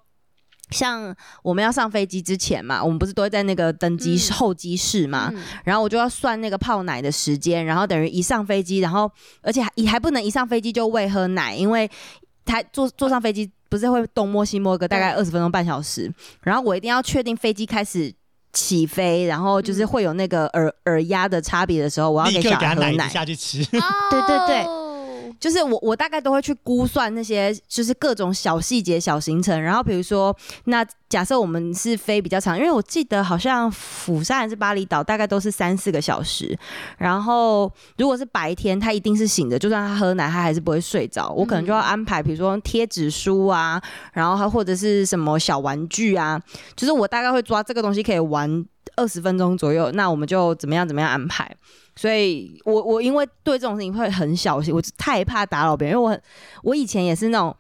[0.70, 9.11] 像我们要上飞机之前嘛，我们不是都会在那个登机候机室嘛，嗯然后我就要算那个泡奶的时间，然后等于一上飞机，然后
[9.42, 11.90] 而且还还不能一上飞机就喂喝奶，因为
[12.44, 18.14] 他坐坐上飞机不是会东摸西摸个大概对二十分钟半小时，然后我一定要确定飞机开始。
[18.52, 23.09] 起飞，然后就是嗯会有那个耳、耳压的差别的时候，我要立刻给他奶子孩喝奶。
[23.09, 23.64] 下去吃。
[23.70, 23.80] 对
[24.26, 24.80] 对对哦
[25.40, 36.57] 就是我我大概都会去估算那些就是各种小细节、小行程，然后比如说，那假设我们是飞比较长，因为我记得好像釜山还是巴厘岛大概都是三四个小时，
[36.98, 41.31] 然后如果是白天，他一定是醒的，就算他喝奶，他还是不会睡着。
[41.31, 46.38] 我可能就要安排，比如说贴纸书啊，然后还或者是什么小玩具啊，
[46.76, 48.62] 就是我大概会抓这个东西可以玩
[48.96, 51.50] 二十分钟左右，那我们就怎么样怎么样安排。
[52.00, 56.22] 所以我我因为对这种事情会很小心，我太怕打扰别人，因为我很
[56.62, 57.54] 我以前也是那种，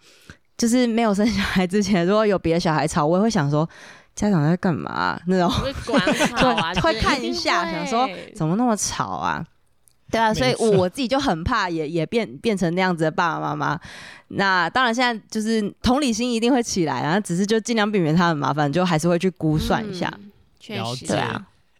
[0.56, 3.68] 就是没有生小孩之前，如果有别的小孩吵，我也会想说
[4.14, 5.50] 家长在干嘛啊、那种，
[6.80, 9.44] 会看一下，想说怎么那么吵啊？
[10.10, 13.78] 对啊，所以我自己就很怕也，也变变成那样子的爸爸妈妈。
[14.28, 20.10] 那当然，现在就是同理心一定会起来啊，只是就尽量避免他很麻烦，就还是会去估算一下。
[20.16, 21.06] 嗯确实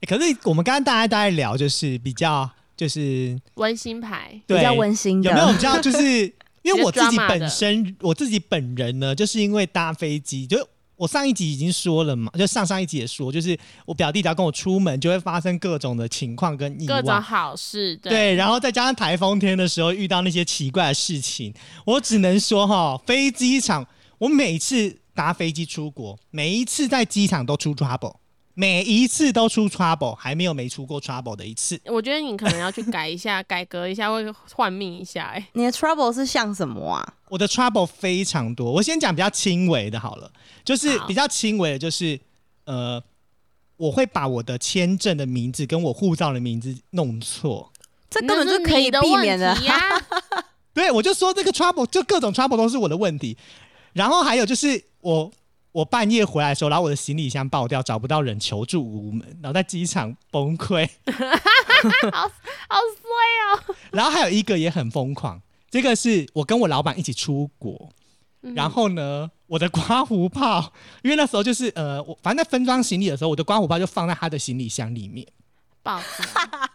[0.00, 6.24] 欸可是我们刚刚大家大概聊，就是比较就是温馨牌，比较温馨的，有没有比较就是
[6.62, 17.22] 因为我自己本身我自己本人呢，就是因为搭飞机，就我上一集已经说了嘛，就上上一集也说，就是我表弟只要跟我出门，就会发生各种的情况跟意外各种。
[17.22, 21.54] 好事，对，然后再加上台风天的时候遇到那些奇怪的事情，
[21.86, 23.86] 我只能说哈，飞机场
[24.18, 28.16] 我每次搭飞机出国，每一次在机场都出 trouble，
[28.60, 31.80] 每一次都出 trouble，还没有没出过 trouble 的一次。
[31.86, 37.14] 我觉得你可能要去改一下、 改革一下，会换命一下、哎，你的 trouble 是像什么啊？
[37.30, 40.30] 我的 trouble 非常多，我先讲比较轻微的好了，
[40.62, 42.20] 就是比较轻微的，就是
[42.66, 43.02] 呃，
[43.78, 47.72] 我会把我的签证的名字跟我护照的名字弄错。
[48.10, 49.62] 这根本就可以避免的的。
[49.62, 49.74] 呀。
[50.74, 53.38] 对，我就说这个 trouble 就各种 trouble 都是我的问题。
[53.94, 55.32] 然后还有就是我
[55.72, 60.88] 我半夜回来的时候，然后我的行李箱爆掉，找不到人求助无门，然后在机场崩溃。
[62.12, 63.74] 好好衰哦。
[63.92, 67.90] 然后还有一个也很疯狂，这个是我跟我老板一起出国，
[68.42, 75.26] 嗯然后呢，我的刮胡泡，因为那时候就是呃，我反正在分装行李的时候，我的刮胡泡就放在他的行李箱里面，
[75.82, 76.22] 报纸，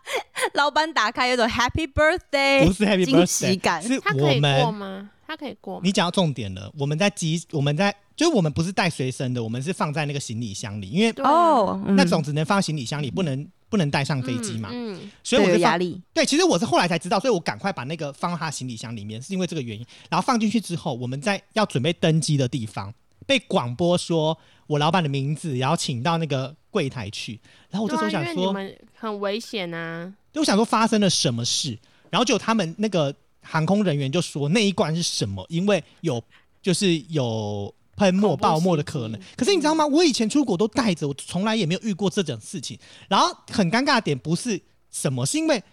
[0.53, 5.09] 老板打开有种 Happy Birthday，不是 Happy 惊喜 Birthday，感是他可以过我们。
[5.25, 5.27] 吗？
[5.27, 5.81] 他可以过吗？
[5.83, 14.69] 你讲到重点了，我们在机，我们在就是我们不是带随身的，我们是放在那个行李箱里，因为哦，嗯那种只能放行李箱里，不能不能带上飞机嘛。
[14.71, 19.85] 嗯，嗯所以我就压力，对，其实我是后来才知道，所以我赶快把那个放到他行李箱里面，是因为这个原因。
[20.09, 22.93] 然后放进去之后，我们在要准备登机的地方
[23.25, 27.39] 被广播说我老板的名字，然后请到那个柜台去。
[27.69, 30.13] 然后我这时候想说，你们很危险啊。
[30.31, 31.77] 就我想说发生了什么事，
[32.09, 33.13] 然后就他们那个
[33.45, 36.21] 航空人员就说那一罐是什么，因为有
[36.61, 39.21] 就是有喷墨爆墨的可能。
[39.37, 39.85] 可是你知道吗？
[39.85, 42.77] 我以前出国都带着，我从来也没有遇过这种事情。
[43.07, 44.59] 然后很尴尬的点不是
[44.91, 45.63] 什么，是因为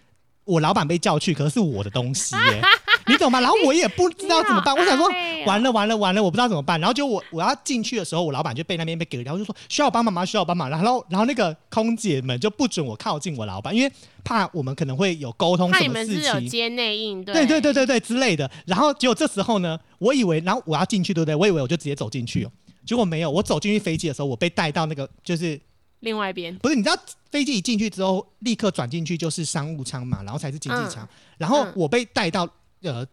[0.45, 2.63] 我老板被叫去，可是是我的东西耶、
[3.07, 3.41] 你懂吗？
[3.41, 5.09] 然后我也不知道怎么办， 我想说
[5.47, 6.79] 完了完了完了，我不知道怎么办。
[6.81, 10.25] 然后就我我要进去的时候，我老板就被那边被给了，然后就说需要我帮忙吗？
[10.25, 10.69] 需要我帮忙。
[10.71, 13.93] 然后然后那个空姐们就不准我靠近我老板，因为
[14.25, 16.49] 怕我们可能会有沟通什么事你们是有情。
[16.49, 18.51] 接内应对，对对对对对之类的。
[18.67, 21.35] 然后结果这时候呢，我以为，然后我要进去，对不对？
[21.35, 22.51] 我以为我就直接走进去哦，
[22.87, 23.31] 结果没有。
[23.31, 25.61] 我走进去飞机的时候，我被带到那个就是
[26.01, 26.97] 另外一边不是你知道
[27.31, 31.05] 飞机一进去之后，立刻转进去就是商务舱嘛，然后才是经济舱。
[31.05, 32.49] 嗯然后嗯我被带到
[32.83, 33.07] 呃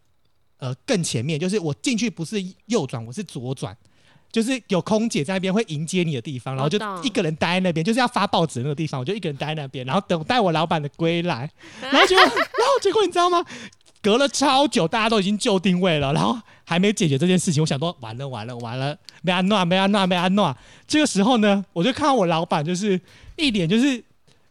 [0.58, 3.76] 呃更前面，就是我进去不是右转，我是左转。
[4.32, 11.50] 就是有空姐在那边会迎接你的地方，然后就一个人待在那边，就是要发报纸那个地方，我就一个人待在那边，然后等待我老板的归来。
[11.82, 13.44] 然后结果，然后结果你知道吗？
[14.04, 17.64] 隔了超久，大家都已经就定位了，然后还没解决这件事情。
[17.64, 20.56] 我想说，完了完了完了，没安诺没安诺没安诺。
[20.88, 23.02] 这个时候呢，我就看到我老板就是
[23.36, 24.04] 一脸就是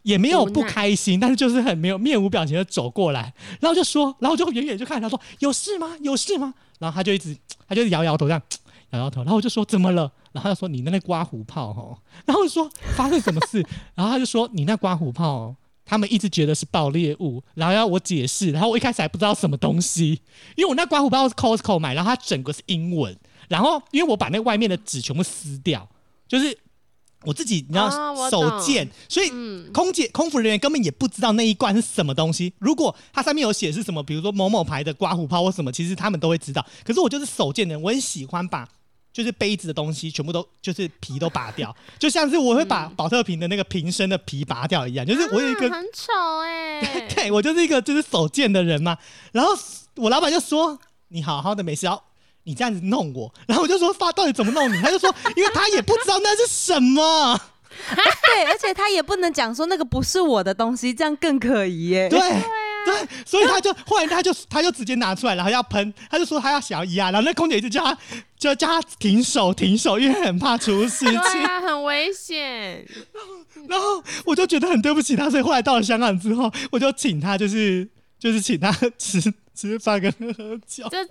[0.03, 5.95] 也没有不开心，但是就是很没有面无表情的走过来，然后就说，然后我就远远就看他说有事吗？
[6.01, 6.53] 有事吗？
[6.79, 7.35] 然后他就一直
[7.67, 8.41] 他就摇摇头这样
[8.91, 10.11] 摇摇头，然后我就说怎么了？
[10.31, 13.65] 然后他说你那个刮胡泡哦， 然后就说发生什么事？
[13.95, 15.55] 然后他就说你那刮胡泡哦。
[15.85, 20.21] 他们一直觉得是爆裂物，然后要我解释，然后我一开始还不知道什么东西，
[20.55, 25.89] 因为我那刮胡泡是 Costco 买，然后它整个是英文，然后因为我把那外面的纸全部撕掉，
[26.27, 26.55] 就是
[27.23, 32.53] 我自己你知哦道手贱，所以嗯，空姐、空服人员根本也不知道那一罐是什么东西。
[32.59, 36.65] 如果它上面有写是什么，比如说某某牌的刮胡泡或什么，其实他们都会知道。
[36.85, 38.67] 可是我就是手贱的人，我很喜欢把
[39.11, 45.05] 就是杯子的东西全部都就是皮都拔掉， 就像是我会把保特瓶的那个瓶身的皮拔掉一样。
[45.05, 46.13] 就是我有一个啊很丑
[46.45, 48.97] 哎， 对我就是一个就是手贱的人嘛。
[49.33, 49.51] 然后
[49.95, 50.79] 我老板就说
[51.09, 52.01] ：“你好好的没事，要
[52.49, 57.39] 你这样子弄我。”然后我就说：“发到底怎么弄你？”他就说：“因为他也不知道那是什么。
[58.25, 62.09] 对，而且他也不能讲说那个不是我的东西，这样更可疑耶。
[62.09, 62.19] 对”
[62.85, 67.95] 对，所以他就后来他就他就直接拿出来，然后要喷，他就说他要小姨啊，然后那空姐一直叫他
[68.37, 71.11] 就叫他停手停手，因为很怕出事情。
[71.11, 72.87] 对啊，很危险。
[73.67, 79.21] 然后我就觉得很对不起他，所以后来到了香港之后，我就请他就是就是请他吃
[79.53, 80.87] 吃饭跟喝酒。
[80.89, 81.05] 这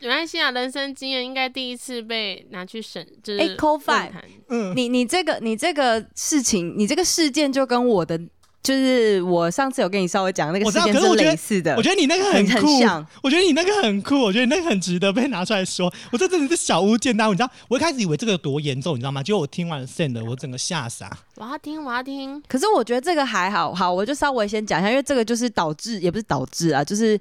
[0.00, 8.18] 没关系啊，人生经验应该第一次被拿去审，就是哎，Call 论 five 坛嗯，你你这个你这个事情，你这个事件就跟我的，
[8.62, 11.74] 就是我上次有跟你稍微讲那个事件是我觉得类似的。
[11.76, 15.90] 我觉得你那个很很酷，像我觉得你那个很酷，我觉得你那个很值得被拿出来说。
[16.12, 19.22] 我这真的是小巫见大巫，你知道，我一开始以为这个有多严重，你知道吗？
[19.22, 21.10] 结果我听完了 send 的，我整个吓傻。
[21.36, 22.42] 我要听，我要听。
[22.46, 27.18] 可是我觉得这个还好，好，我就稍微先讲一下，因为这个就是导致，也不是导致啊，就是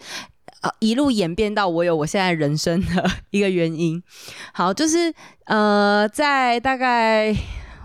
[0.62, 4.01] 呃一路演变到我有我现在人生的 一个原因。
[4.53, 5.13] 好，就是
[5.45, 7.36] 呃，在大概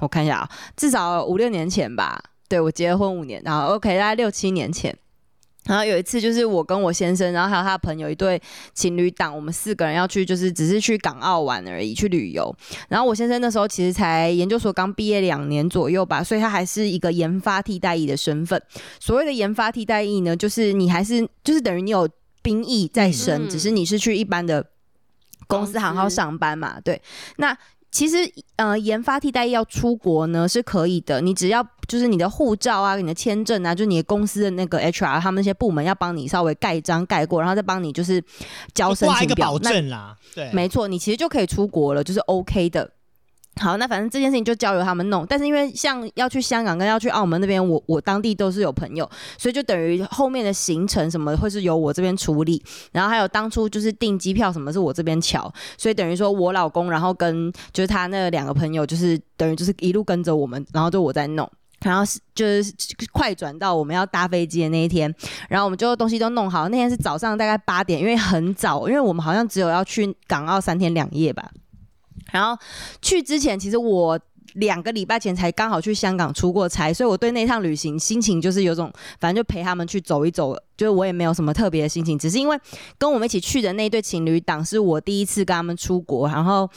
[0.00, 4.96] 我看一下啊，至少五六年前吧，对我结婚五年，然后 OK，大概六七年前。
[5.64, 8.40] 然后有一次，就是我跟我先生，然后还有他的朋友一对
[8.72, 12.56] 情侣档，我们四个人要去，就是只是去港澳玩而已，去旅游。
[12.88, 18.62] 然后我先生那时候其实才研究所刚毕业两年左右吧，所以他还是一个研发替代役的身份。
[18.98, 22.08] 所谓的研发替代役呢，就是你还是就是等于你有
[22.48, 24.62] 兵役在身，嗯只是你是去一般的
[25.46, 26.80] 公公司行号上班嘛。
[26.80, 26.98] 对，
[27.36, 27.54] 那
[27.90, 28.16] 其实
[28.56, 38.18] 呃，研发替代役要出国呢是可以的，你只要就是你的护照啊、你的签证啊，就是你的公司的那个 HR 他们那些部门要帮你稍微盖章盖过，然后再帮你就是
[38.72, 39.58] 交就申挂一个保。
[39.58, 42.90] 请表那证啦，对，没错，你其实就可以出国了，就是 OK 的。
[43.58, 45.26] 好，那反正这件事情就交由他们弄。
[45.26, 52.62] 但是因为像要去香港跟要去澳门那边，我我当地都是有朋友，所以就等于后面的行程什么会是由我这边处理。
[52.92, 61.50] 然后还有当初就是订机票什么是我这边瞧，所以等于说我老公，然后跟就是他那两个朋友，就是等于就是一路跟着我们，然后就我在弄。
[61.80, 62.74] 然后是就是
[63.12, 65.14] 快转到我们要搭飞机的那一天，
[65.48, 66.68] 然后我们就东西都弄好。
[66.68, 71.48] 那天是早上大概八点，因为很早，因为我们好像只有要去港澳三天两夜吧。
[72.32, 72.60] 然后
[73.02, 74.18] 去之前，其实我
[74.54, 82.58] 两个礼拜前才刚好去香港出过差，所以我对那趟旅行心情就是有种，反正就陪他们去走一走，就是我也没有什么特别的心情，只是因为
[82.98, 86.68] 跟我们一起去的那对情侣档是我第一次跟他们出国，然后。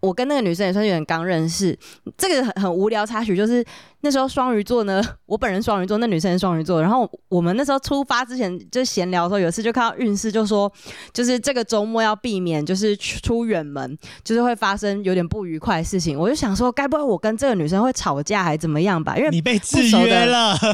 [0.00, 1.76] 我跟那个女生也算是有点刚认识，
[2.16, 3.64] 这个很很无聊插曲，就是
[4.02, 10.70] 那时候双鱼座呢， 我本人双鱼座，那女生是双鱼座，然后我们那时候出发之前就闲聊的时候，有一次就看到运势，就说
[11.12, 16.18] 就是这个周末要避免就是出远门，就是会发生有点不愉快的事情。
[16.18, 19.16] 我就想说，该不会我跟这个女生会吵架还怎么样吧？
[19.16, 20.56] 因为你被制约了。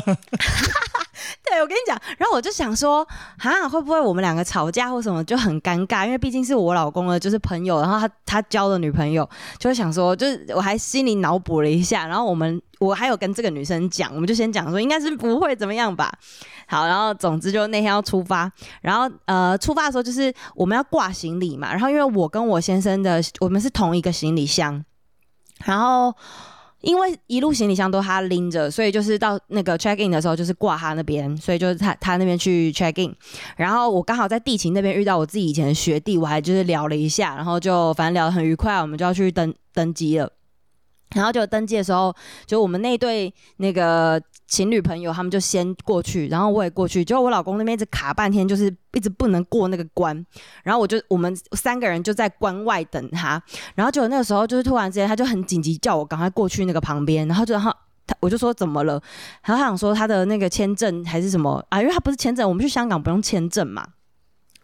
[1.44, 3.06] 对，我跟你讲，然后我就想说，
[3.38, 6.04] 啊，会不会我们两个吵架或什么就很尴尬？
[6.04, 16.12] 因为毕竟是我老公的，就是朋友，然后他他交的女朋友，就会想说，就是我还心里脑补了一下，然后我们我还有跟这个女生讲，我们就先讲说应该是不会怎么样吧。
[16.66, 18.50] 好，然后总之就那天要出发，
[18.80, 24.84] 然后呃，出发的时候就是我们要挂行李嘛，然后因为我跟我先生的我们是同一个行李箱，
[25.64, 26.14] 然后。
[26.82, 33.14] 因为一路行李箱都他拎着，所以就是到那个 check in 的时候，就是挂他那边，所以就是他他那边去 check in。
[33.56, 40.30] 然后我刚好在地勤那边遇到我自己以前的学弟，我还就是聊了一下，然后就反正聊得很愉快，我们就要去登登机了。
[41.14, 42.14] 然后就登记的时候，
[42.46, 47.04] 就我们那对那个情侣朋友，他们就先过去，然后我也过去。
[47.04, 50.14] 结果我老公那边一直卡半天，就是一直不能过那个关。
[50.62, 53.42] 然后我就我们三个人就在关外等他。
[53.74, 57.26] 然后就那个时候，就是突然之间，他就很紧急叫我赶快过去那个旁边。
[57.28, 57.74] 然后就他
[58.06, 58.94] 他我就说怎么了？
[59.44, 61.80] 然后他想说他的那个签证还是什么啊？
[61.80, 63.86] 因为他不是签证，我们去香港不用签证嘛。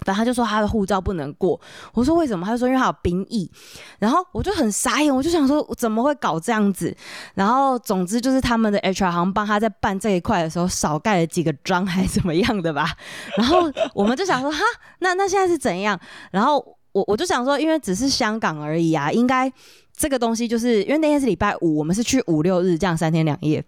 [0.04, 1.60] 反正他就说他的护照不能过，
[1.92, 2.46] 我说为什么？
[2.46, 3.50] 他就说因为他有兵役，
[3.98, 6.94] 然后我就很傻眼，我就想说怎么会搞这样子？
[7.34, 12.94] 然后总之就是他们的 HR 好像帮他在办这一块的时候少盖了几个章还是怎么样的吧？
[13.36, 14.58] 然后我们就想说哈，
[15.00, 15.98] 那那现在是怎样？
[16.30, 16.56] 然后
[16.92, 19.52] 我我就想说，因为只是香港而已啊，应该
[19.96, 23.64] 这个东西就是因为那天是礼拜五，我们是去五六日这样三天两夜。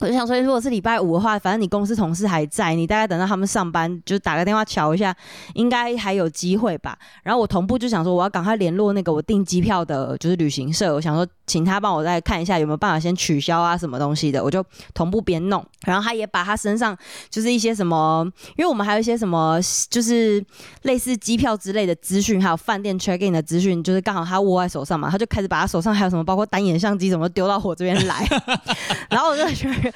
[0.00, 5.14] 我就想说，如果是礼拜五的话，反正你公司同事还在，你大概等到他们上班，就打个电话瞧一下，
[5.52, 6.98] 应该还有机会吧。
[7.22, 15.62] 然后我同步就想说，我要赶快联络那个我订机票的，就是旅行社，我想说请他帮我再看一下有没有办法先取消啊什么东西的，我就同步边弄。
[15.84, 16.96] 然后他也把他身上
[17.28, 18.26] 就是一些什么，
[18.56, 19.58] 因为我们还有一些什么，
[19.88, 20.44] 就是
[20.82, 28.26] 类似机票之类的资讯，还有饭店 check in 的资讯，就是刚好他握在手上嘛，他就开始把他手上还有什么，包括单眼相机什么丢到我这边来，
[29.10, 29.92] 然后我就觉得。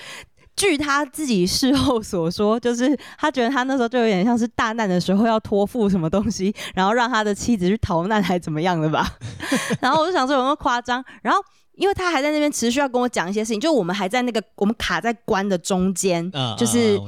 [0.56, 9.04] 据他自己事后所说，就是他觉得他那时候就有点像是大难的时候要托付什么东西，然后让他的妻子去逃难，还怎么样的吧。
[9.82, 11.04] 然后我就想说有没有夸张？
[11.22, 11.40] 然后
[11.76, 17.00] 因为他还在那边持续要跟我讲一些事情，就我们还在那个我们卡在关的中间，就是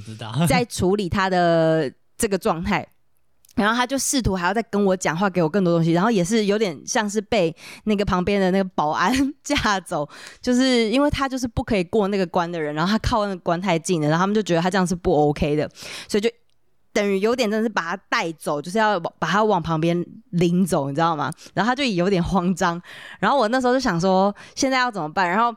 [0.49, 2.87] 在处理他的这个状态。
[3.55, 9.11] 然后他就试图还要再跟我讲话，给我更多东西，然后也是有点像是被那个旁边的那个保安
[9.43, 10.07] 架走，
[10.43, 15.67] 就是因为他就是不可以过那个关的人，然后他靠那个关太近了，然后他们就觉得他这样是不 OK 的，
[16.07, 16.29] 所以就
[16.97, 21.31] 等于有点真的是把他带走，就是要把他往旁边领走，你知道吗？
[21.53, 22.81] 然后他就有点慌张，
[23.21, 25.29] 然后我那时候就想说现在要怎么办？
[25.29, 25.55] 然后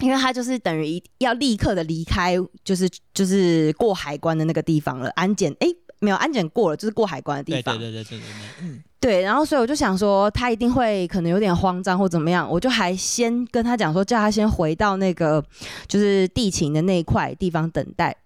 [0.00, 5.68] 因为他就是等于要立刻的离开，就是就是过海关的那个地方了，安检哎。
[6.02, 7.76] 没有安检过了，就是过海关的地方。
[7.78, 8.26] 对对对对对对，
[8.62, 9.20] 嗯，对。
[9.20, 15.44] 然后所以我就想说，他一定会可能有点慌张或怎么样，我就还先跟他讲说，叫他先回到那个
[15.86, 18.16] 就是地勤的那一块地方等待。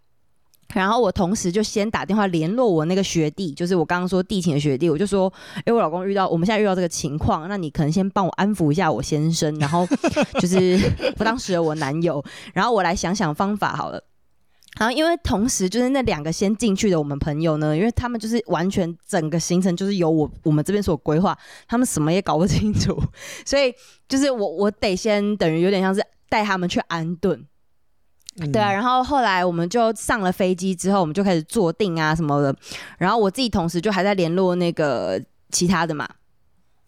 [0.74, 5.32] 然后我同时就先打电话联络我那个学弟，就是我刚刚说地勤的学弟，我就说，
[5.64, 9.86] 哎，我老公遇到我们现在遇到这个情况，那你可能先帮我安抚一下我先生，然后
[10.40, 10.78] 就是
[11.18, 12.22] 我当时的我男友，
[12.52, 14.02] 然后我来想想方法好了。
[14.76, 23.00] 然后，因为同时就是那两个先进去的我们朋友呢，因为他们就是完全整个行程就是由我我们这边所规划，他们什么也搞不清楚，
[23.46, 23.72] 所以
[24.08, 27.40] 就是我我得先等于有点像是带他们去安顿，
[28.52, 28.72] 对啊。
[28.72, 32.54] 然后后来我们就上了飞机之后，我们就开始坐定啊什么的，
[32.98, 35.20] 然后我自己同时就还在联络那个
[35.50, 36.08] 其他的嘛。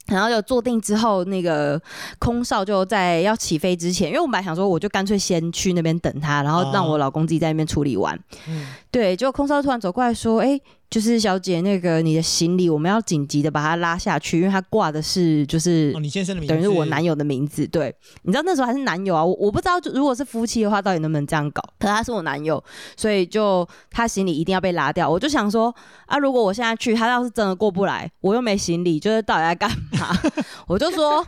[0.07, 1.81] 然后就坐定之后，那个
[2.21, 8.17] 空少就在要起飞之前，因为我本来想说，我就干脆先去那边等他，然后让我老公自己在那边处理完。
[8.47, 17.66] 嗯，对，就空少突然走过来说：“哎。”就是小姐，那个你的行李我们要紧急的把它拉下去，因为它挂的是就是你先生的名字，等于是我男友的名字。
[17.66, 21.61] 对，你知道那时候还是男友啊，我我不知道如果是夫妻的话，到底能不能这样搞？
[21.78, 22.62] 可他是我男友，
[22.97, 25.11] 所以就他行李一定要被拉掉。
[25.11, 25.74] 我就想说
[26.07, 29.68] 啊，如果我现在去，他要是真的过不来，我又没行李，就是到底在干
[29.99, 30.16] 嘛？
[30.68, 31.26] 我就说，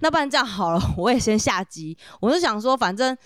[0.00, 1.96] 那不然这样好了，我也先下机。
[2.20, 3.16] 我就想说，反正。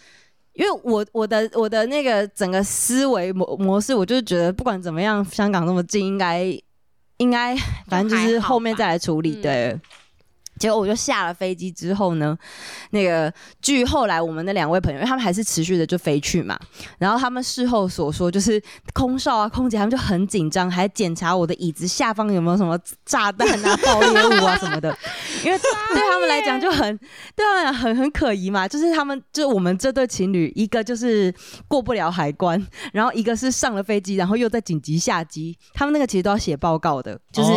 [0.55, 6.45] 因为我我的我的那个整个思维模模式，我就是觉得不管怎么样，香港那么近，应该
[7.17, 9.41] 应该反正就是后面再来处理。
[9.41, 9.79] 对，
[10.59, 12.37] 结果我就下了飞机之后呢，
[12.91, 16.59] 那个据后来我们的两位朋友，因为他们还是持续的就飞去嘛，
[16.99, 24.97] 然后他们事后所说，就是空少啊、空姐他们就很紧张，还检查我的椅子下方有没有什么炸弹啊、爆裂物啊什么的，
[25.45, 26.97] 因为对他们来讲就很
[27.35, 31.35] 对他们很很可疑嘛，就是他们就我们这对情侣，一个就是
[31.67, 37.51] 过不了海关，然后一个是上了飞机，然后又在紧急下机，他们那个其实都要写报告的，就是。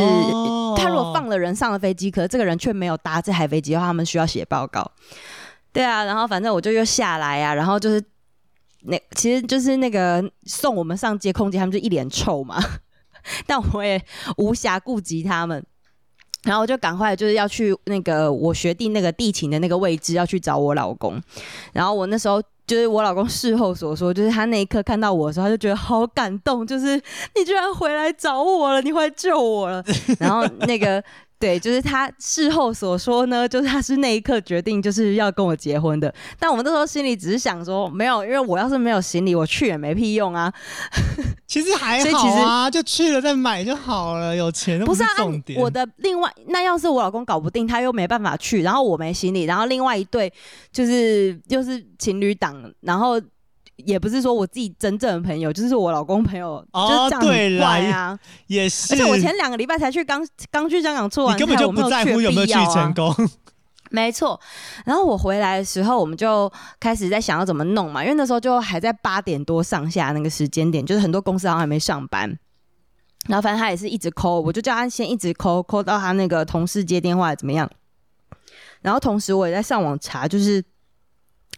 [0.86, 4.90] 哦他如果放了人上了飞机，可是这个人却没有搭这台飞机的话，他们需要写报告。
[5.74, 8.04] 对啊，然后反正我就又下来啊，然后就是
[8.84, 12.62] 那其实就是那个送我们上街空姐，他们就一脸臭嘛，
[13.48, 14.02] 但我也
[14.38, 15.66] 无暇顾及他们。
[16.44, 21.20] 然后我就赶快就是要去那个我学弟那个地勤的那个位置，要去找我老公。
[21.74, 26.96] 然后我那时候就是我老公事后所说，就是他那一刻看到我的时候，他就觉得好感动，就是
[27.36, 29.84] 你居然回来找我了，你回来救我了。
[30.20, 31.04] 然后那个
[31.38, 36.14] 对，就是他事后所说呢，就是他是那一刻决定就是要跟我结婚的。
[36.40, 40.52] 但我们那时候心里只是想说，没有，因为我要是没有行李，我去也没屁用啊。
[41.46, 45.60] 其实还好啊，就去了再买就好了，有钱不是啊，重点。
[45.60, 50.32] 我的另外那要是我老公搞不定，他又没办法去，然后我没行李，然后另外一对
[50.72, 53.22] 就是又是情侣档，然后
[53.78, 58.20] 也不是说我自己真正的朋友，就是我老公朋友，哦就是这样很对啦怪啊。
[58.48, 63.14] 也是，而且我前两个礼拜才去刚刚去香港做完，你根本就不在乎有没有去成功。
[63.92, 64.40] 没错，
[64.84, 72.38] 然后我回来的时候，我们就开始在想要怎么弄嘛，因为那时候就还在八点多上下那个时间点，就是很多公司好像还没上班。
[73.28, 77.70] 然后反正他也是一直抠，我就叫他先一直抠，抠到他那个同事接电话怎么样。
[78.82, 80.64] 然后同时我也在上网查，就是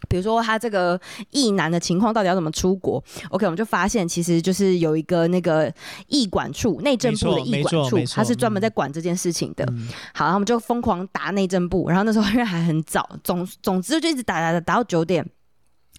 [0.08, 5.72] 比如说他这个异男的情况到底要怎么出国？OK，我们就发现其实就是有一个那个
[6.08, 9.64] 驿管处，内政部的役没管处他是专门嗯在管这件事情的。
[9.70, 15.24] 嗯好，我们就疯狂打内政部，然后那时候因为还很早，总总之就一直打打打打到九点。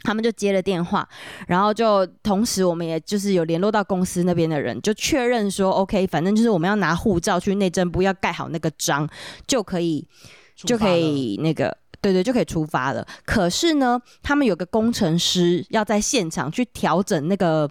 [0.01, 1.05] 他们就接了电话，
[1.45, 9.05] 然后就同时我们也就是有联络到公司那边的人，就确认说 OK，反正就是我们要拿护照去内政部要盖好那个章，
[9.45, 10.07] 就可以
[10.55, 13.05] 就可以那个对对，就可以出发了。
[13.25, 17.69] 可是呢，他们有个工程师要在现场去调整那个，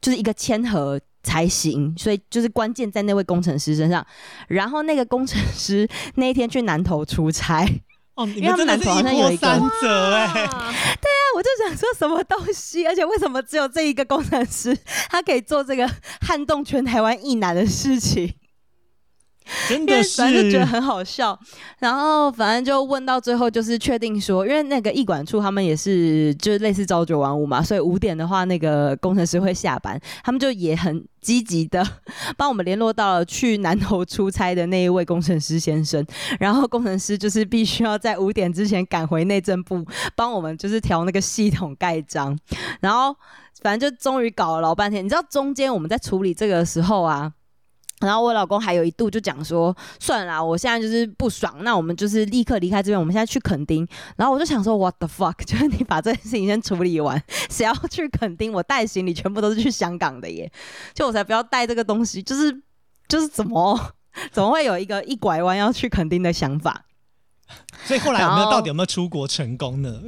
[0.00, 4.06] 就是一个签合才行，所以就是关键在那位工程师身上。
[4.48, 7.66] 然后那个工程师 那一天去南投出差，
[8.14, 10.74] 哦， 你因为他们南们真的是投好像有一个一波三折哎、 哇
[11.36, 14.76] 我就想说什么东西，而且为什么只有这一个工程师
[15.08, 15.88] 他可以做这个
[16.20, 18.34] 撼动全台湾一男的事情？
[19.68, 21.38] 真的是反正就觉得很好笑，
[21.78, 31.84] 然后反正就问到最后，就是确定说，因为那个驿馆处他们也是就是类似朝九晚五嘛，所以五点的话，那个工程师会下班，他们就也很积极的
[32.38, 36.04] 帮我们联络到了去南投出差的那一位工程师先生，
[36.38, 39.84] 然后工程师就是必须要在五点之前赶回内政部，
[40.14, 42.38] 帮我们就是调那个系统盖章，
[42.80, 43.14] 然后
[43.62, 47.32] 反正就终于搞了老半天，你知道中间我们在处理这个的时候啊。
[48.00, 53.86] 然后我老公还有一度就讲说，算了啦，我现在就是不爽，那我们就是立刻离开这边，我们现在去垦丁。
[54.16, 58.52] 然后我就想说，what the fuck， 就是你把这件事情先处理完， 谁要去垦丁？
[58.52, 60.50] 我带行李全部都是去香港的耶，
[60.94, 62.62] 就我才不要带这个东西，就是
[63.08, 63.78] 就是怎么
[64.32, 66.84] 怎么会有一个一拐弯要去垦丁的想法？
[67.84, 70.02] 所以后来有没有到底有没有出国成功呢？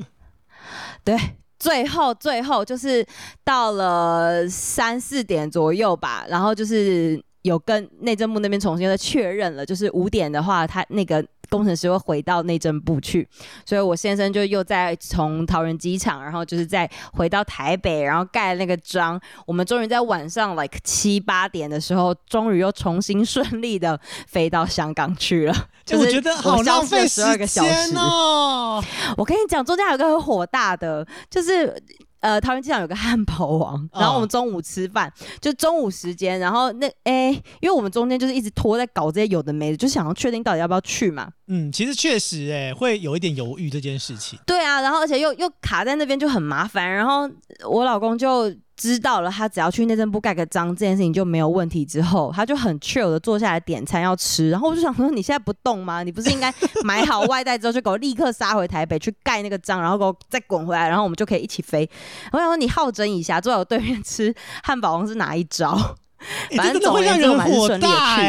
[1.05, 1.18] 对，
[1.59, 3.05] 最后最后就是
[3.45, 13.28] 到了三四点左右吧，然后就是有跟内政部那边重新的确认了，就是五点的话，他那个工程师会回到内政部去，
[13.66, 25.55] 所以我先生就又再从桃园机场，然后就是再回到台北，然后盖那个章，我们终于在晚上 like 七八点的时候，终于又重新顺利的飞到香港去了。
[25.84, 28.82] 就我觉得好浪费时十二个小间时哦。
[29.18, 31.76] 我跟你讲，中间还有个很火大的，就是
[32.23, 41.29] 呃，桃园机场有个汉堡王，然后我们中午吃饭，就中午时间，然后那哎、因为我们中间就是一直拖在搞这些有的没的，就想要确定到底要不要去嘛。
[41.49, 44.39] 嗯，其实确实哎、会有一点犹豫这件事情。
[44.47, 47.29] 对啊，然后而且又又卡在那边就很麻烦，然后
[47.68, 48.49] 我老公就
[48.83, 51.85] 知道了，他只要去内政部盖个章，这件事情就没有问题。
[51.85, 56.03] 之后他就很 chill 的坐下来点餐要吃，然后我就想说，你现在不动吗？
[56.03, 56.53] 你不是应该
[56.83, 61.89] 买好外带之后就给我立刻杀回台北去盖那个章，然后给我再滚回来，然后我们就可以一起飞。
[62.33, 65.78] 我想说，你好整以暇，坐在我对面吃汉堡王是哪一招？
[66.57, 68.22] 反正这真的会让人总而言之我们还是火顺利地大去、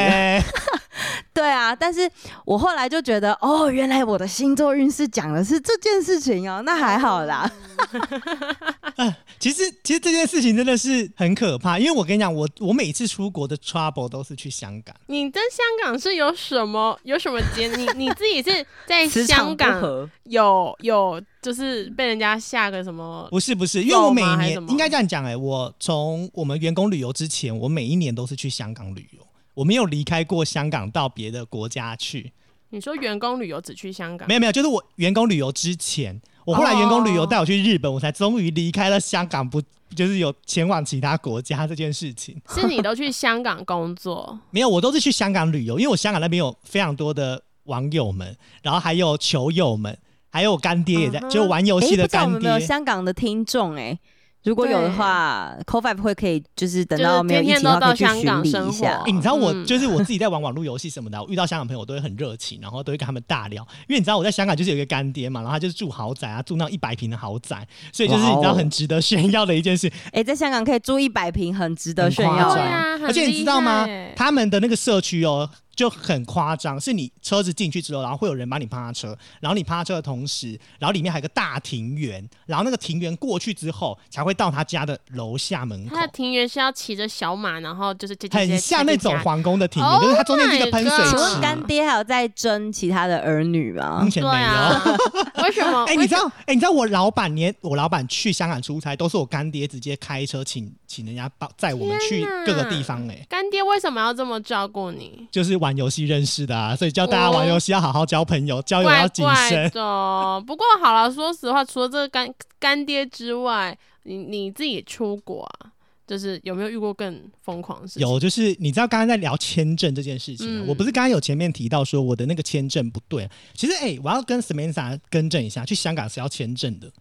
[1.34, 2.10] 对啊，但是
[2.46, 7.50] 我后来就觉得，哦，原来我的星座运势讲的是这件事情哦，那还好啦。
[9.40, 14.96] 其实其实这件事情真的是很可怕，因为我跟你讲，我我每次出国的 trouble 都是去香港。
[15.08, 17.68] 你在香港是有什么有什么结？
[17.76, 23.28] 你你自己是在香港合，有有就是被人家下个什么？
[23.32, 29.26] 不是不是，因为我每年应该这样讲哎、我从我们员工旅游之前，我每一年都是去香港旅游，
[29.56, 32.32] 我没有离开过香港到别的国家去。
[32.70, 34.34] 你说员工旅游只去香港没？
[34.34, 39.62] 有没有，就是我员工旅游之前，我后来员工旅游带我去日本，我才终于离开了香港，不
[39.96, 42.42] 就是有前往其他国家这件事情。
[42.50, 44.40] 是你都去香港工作？
[44.50, 49.96] 没有，我都是去香港旅游，因为我香港那边有非常多的网友们，然后还有球友们，
[50.32, 52.60] 还有我干爹也在就玩游哎，戏的干爹。
[52.60, 54.00] 香港的听众哎、
[54.44, 58.70] 如果有的话 c o f i 会可以就是等就是到没有疫天天都情的话，可以去到香港巡礼生活。
[58.70, 59.02] 一下。
[59.06, 59.12] 欸。
[59.12, 59.66] 你知道我、嗯。
[59.66, 63.64] 就是我自己在玩网络游戏什么的，我遇到香港朋友我都会很热情，然后都会跟他们大聊。
[63.88, 73.88] 因为你知道我在香港就是有一个干爹嘛，然后他就是住豪宅啊，住那种一百平的豪宅，所以就是你知道很值得炫耀的一件事，哎、在香港可以住一百平，很值得炫耀啊而且你知道吗？
[74.16, 86.06] 他们的那个社区哦就很夸张，是你车子进去之后，然后会有人帮你趴车，然后你趴车的同时，然后里面还有个大庭园，然后那个庭园过去之后才会到他家的楼下门口他。
[86.06, 91.16] 的庭园是要骑着小马，然后就是很像那种皇宫的庭园 Oh 就是它中间是一个喷水池。
[91.16, 94.10] 问干爹还有在争其他的儿女吗目？
[94.10, 95.44] 前没有。
[95.44, 95.84] 为什么？
[95.86, 96.32] 哎、你知道？
[96.46, 105.28] 哎、你知道我老板连我老板去香港出差，都是我干爹直接开车请请人家帮载我们去各个地方、哎，干爹为什么要这么照顾你？
[105.32, 109.72] 就是玩游戏认识的啊，所以教大家玩游戏要好好交朋友，交友要谨慎。
[109.76, 110.44] 哦。
[110.46, 115.72] 不过好了，说实话，除了这个干干爹之外，你你自己出国啊，
[116.06, 118.02] 就是有没有遇过更疯狂的事情？
[118.02, 126.92] 有，就是你知道刚刚在聊签证这件事情、啊，嗯我不是刚刚有前面提到说我的那个签证不对，其实哎、我要跟 Samantha 更正一下，去香港是要签证的，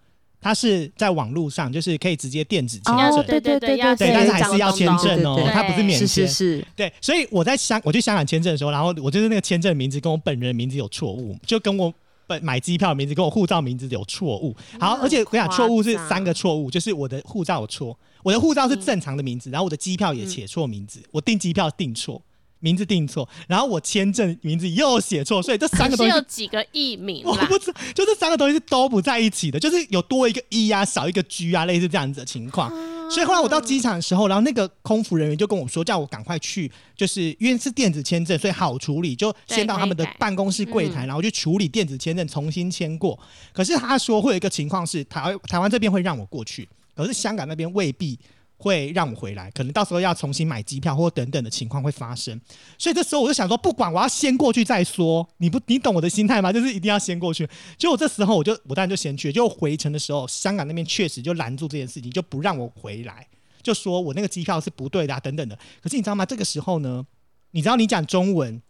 [0.42, 3.06] 他是在网络上就是可以直接电子签证。
[3.10, 6.26] 哦，对对对对，对，但是还是要签证哦对对，对它不是免是签。
[6.26, 11.94] 是是，对，所以我在香我去香港签证的时候，然后我就是那个签证名字跟我本人的名字有错误，就跟我
[12.26, 14.54] 本买机票的名字跟我护照名字有错误。
[14.80, 22.20] 好，而且我跟你讲，错误是三个错误，就是我的护照有错，我的护照是正常的名字，然后我的机票也写错名字，我订机票订错。
[22.62, 27.58] 名字定错，然后我签证名字又写错， 所以这三个东西有几个译名我不。
[27.58, 32.72] 知道，就这三个东西是都不在一起的，就是有多一个一啊，少一个 G 啊，类似这样子的情况。
[33.10, 43.18] 所以后来我到机场的时候，然后那个空服人员就跟我说，叫我赶快去，就是因为是电子签证，所以好处理，就先到他们的办公室柜台，嗯然后去处理电子签证，重新签过。
[43.52, 48.18] 可是他说会有一个情况是，台台湾这边会让我过去，可是香港那边未必。
[48.62, 52.40] 会让我回来，可能到时候要重新买机票或等等的情况会发生，
[52.78, 56.52] 所以这时候我就想说，不管我要先过去再说，你不你懂我的心态吗？
[56.52, 57.48] 就是一定要先过去。
[57.76, 63.26] 结果这时候我就我当然就先去，就回程的时候，香港那边确实就拦住这件事情，就不让我回来，
[63.62, 65.58] 就说我那个机票是不对的、啊、等等的。
[65.82, 66.24] 可是你知道吗？
[66.24, 67.04] 这个时候呢，
[67.50, 68.62] 你知道你讲中文。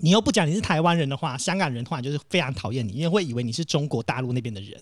[0.00, 4.78] 你又不讲你是台湾人的话，香港人突然就是非常讨厌你，因为会以为你是中国大陆那边的人，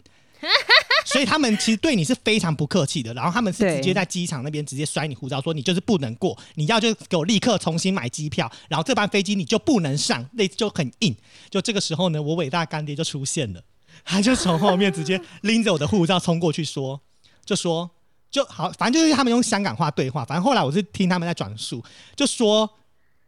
[1.15, 3.15] 所以他们其实对你是非常不客气的。
[3.15, 11.15] 然后他们是直接在机场那边直接摔你护照，说你就是不能过，你要就给我立刻重新买机票，然后这班飞机你就不能上，那就很硬。
[11.49, 13.62] 就这个时候呢，我伟大干爹就出现了，
[14.05, 17.01] 他就从后面直接拎着我的护照冲过去说，
[17.45, 17.89] 就说
[18.29, 20.25] 就好，反正就是他们用香港话对话。
[20.25, 21.81] 反正后来我是听他们在转述，
[22.17, 22.69] 就说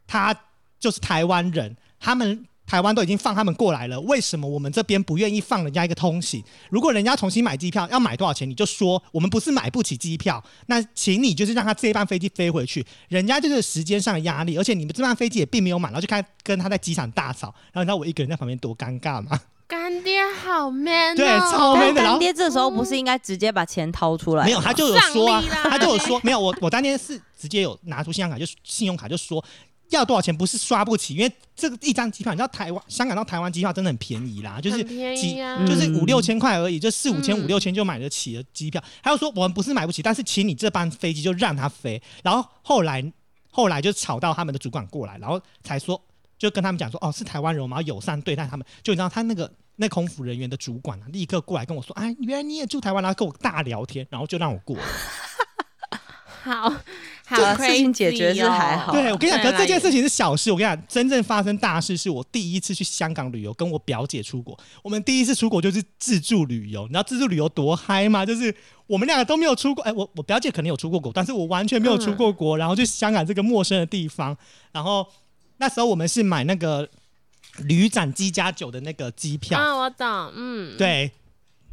[0.09, 0.34] 他
[0.80, 6.42] 就是台湾人，他们台湾都已经放他们过来了，为什么我们这边不愿意放人家一个通行？
[6.68, 19.40] 如果人家重新买机票要买多少钱，你就说我们不是买不起机票，那请你就是让他这一班飞机飞回去，人家就是时间上的压力，而且你们这班飞机也并没有满，然后就开跟他在机场大吵，然后你知道我一个人在旁边多尴尬吗？
[19.68, 24.46] 干爹好 man 哦，对超 man 的然后干爹这时候不是应该直接把钱掏出来吗？
[24.46, 29.44] 没有，他就有说啊他就有说没有，我我当天是直接有拿出信用卡，就信用卡就说
[29.91, 34.82] 要多少钱，不是刷不起，因为这个一张机票，你知道台湾香港到台湾机票真的很便宜啦，就是
[35.14, 38.82] 几就是五六千块而已，就四五千、嗯五六千就买得起的机票。
[39.03, 42.03] 他就说我们不是买不起，但是请你这班飞机就让他飞。
[42.22, 43.12] 然后后来
[43.51, 46.01] 后来就吵到他们的主管过来，然后才说
[46.39, 48.66] 就跟他们讲说哦是台湾人，我们要友善对待他们。
[48.82, 54.76] 就你知道他那个那空服人员的主管啊，立刻过来跟我说，哎，原来你也住台湾，然后跟我大聊天，然后就让我过。
[56.47, 56.76] 好好
[57.28, 60.53] 这个事情解决是还好对，我跟你讲，可是这件事情是小事。
[60.53, 64.57] 我跟你讲，真正发生大事是我第一次去香港旅游，跟我表姐出国。
[64.82, 68.24] 我们第一次出国就是自助旅游，你知道自助旅游多嗨吗？
[68.24, 68.55] 就是
[68.86, 72.57] 我们两个都没有出过，哎，我我表姐可能有出过国，但是我完全没有出过国。
[72.57, 74.36] 然后去香港这个陌生的地方，
[74.70, 75.07] 然后
[75.57, 76.88] 那时候我们是买那个
[77.64, 81.11] 旅展机加酒的那个机票，啊，我懂，嗯，，对。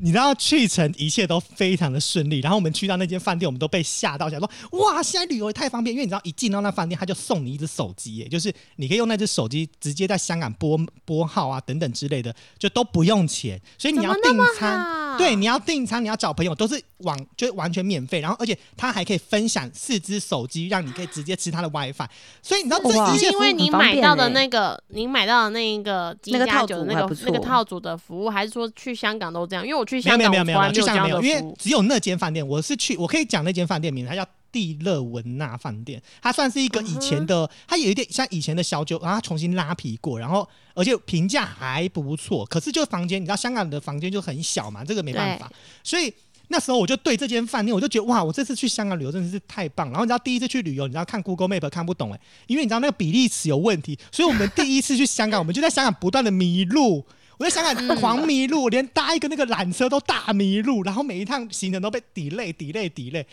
[0.04, 22.10] 你知道去程一切都非常的顺利，然后我们去到那间饭店，我们都被吓到，想说哇，现在旅游也太方便，因为你知道一进到那饭店，他就送你一只手机，耶，就是你可以用那只手机直接在香港拨拨号啊等等之类的，就都不用钱，所以你要订餐，对，你要订餐，你要找朋友都是网就完全免费，然后而且他还可以分享四只手机，让你可以直接吃他的 WiFi，
[22.42, 24.30] 所以你知道这一切服务是因为你买到的欸。
[24.32, 29.66] 那个，你买到的那一个那个套组的那个那个套组的服务，还是说去香港都这样？
[29.66, 31.48] 因为我去没有香港，没有没有没有没有，我从来没有这去香港没有，因。
[31.48, 45.52] 为只有那间饭店，我是去，我可以讲那间饭店名字，它叫蒂勒文纳饭店，它算是一个以前嗯的，它有一点像以前的小酒，然后它重新拉皮过，然后而且评价还不错，可是就房间，你知道香港的房间就很小嘛，这个没办法，
[45.84, 46.14] 所以。
[46.50, 49.88] 那时候我就对这间饭店，我就觉得哇，我这次去香港旅游真的是太棒。
[49.90, 57.04] 然后你知道第一次去旅游，你知道看 Google Map 看不懂哎，因为你知道那个比例尺有问题，所以我们第一次去香港，我们就在香港不断的迷路。
[57.44, 63.26] 我在香港狂迷路，连搭一个那个缆车都大迷路，然后每一趟行程都被 delay delay delay。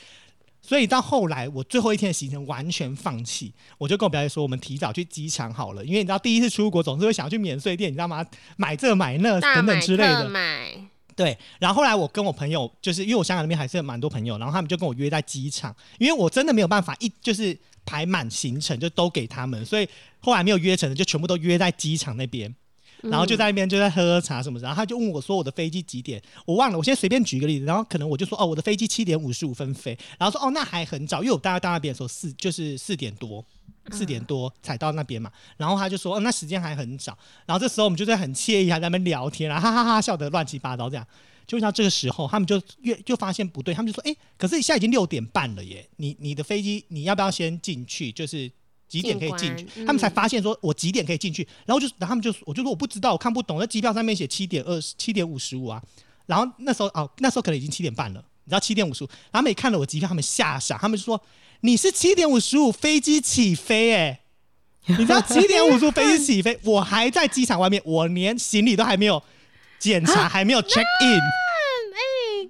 [0.61, 8.27] 所以到后来，我最后一天的行程完全放弃，我就跟我表姐说，我们提早去机场好了，因为你知道第一次出国总是会想要去免税店，你知道吗？
[8.57, 10.29] 买这买那等等之类的。
[10.29, 10.75] 买，
[11.15, 17.57] 对，然后后来我跟我朋友，就是因为我香港那边还是有蛮多朋友，然后他们就跟我约在机场，因为我真的没有办法一就是
[17.87, 19.89] 排满行程就都给他们，所以
[20.19, 22.53] 后来没有约成的就全部都约在机场那边。
[23.03, 33.45] 然后就在那边就在喝喝茶什么的，然后他就问我说我的飞机几点，我忘了，我先随便举一个例子，然后可能我就说哦我的飞机七点五十五分飞，然后说哦那还很早，因为我大概到那边的时候四就是四点多，
[33.91, 41.07] 四点多才到那边嘛，然后他就说哦那时间还很早，然后这时候我们就在很惬意还在那边聊天，然后哈哈哈笑得乱七八糟这样。
[41.47, 48.13] 就到这个时候，他们就越就发现不对，他们就说：“哎、可是现在已经六点半了耶，你你的飞机你要不要先进去？
[48.13, 48.49] 就是
[48.91, 55.81] 几点可以进去？”他们才嗯发现说我几点可以进去，然后就然后他们就我就说我不知道，我看不懂，那机票上面写七点二十七点五十五啊，
[56.27, 61.23] 然后那时候哦那时候可能已经七点半了，你知道七点五十五，然后他们也看了我机票，他们吓傻，他们就说
[61.61, 64.21] 你是七点五十五飞机起飞哎、
[64.87, 69.23] 你知道七点五十五飞机起飞， 我还在机场外面，我连行李都还没有
[69.79, 71.21] 检查，还没有 check in。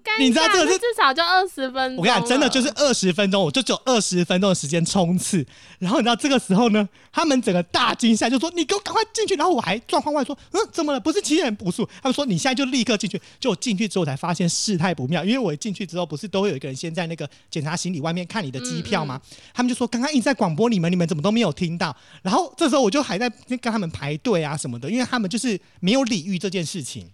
[0.05, 1.97] 尴你知道这个是至少就二十分钟。
[1.97, 5.45] 我跟你讲，真的就是，二十分钟，我就只有二十分钟的时间冲刺。
[5.79, 11.01] 然后你知道这个时候呢，他们整个大惊吓，就说：“你给我赶快进去！”然后我还状况外说：“嗯，怎么了？
[11.01, 19.21] 不是七点不数？”他们说：“你现在就立刻进去。”就我进去之后才发现事态不妙，因为我进去之后不是都会有一个人先在那个检查行李外面看你的机票吗？
[19.55, 27.11] 他们就说：“刚刚一直在广播你们，你们怎么都没有听到？”然后这时候我就还在跟他们排队啊什么的，因为他们就是没有礼遇这件事情。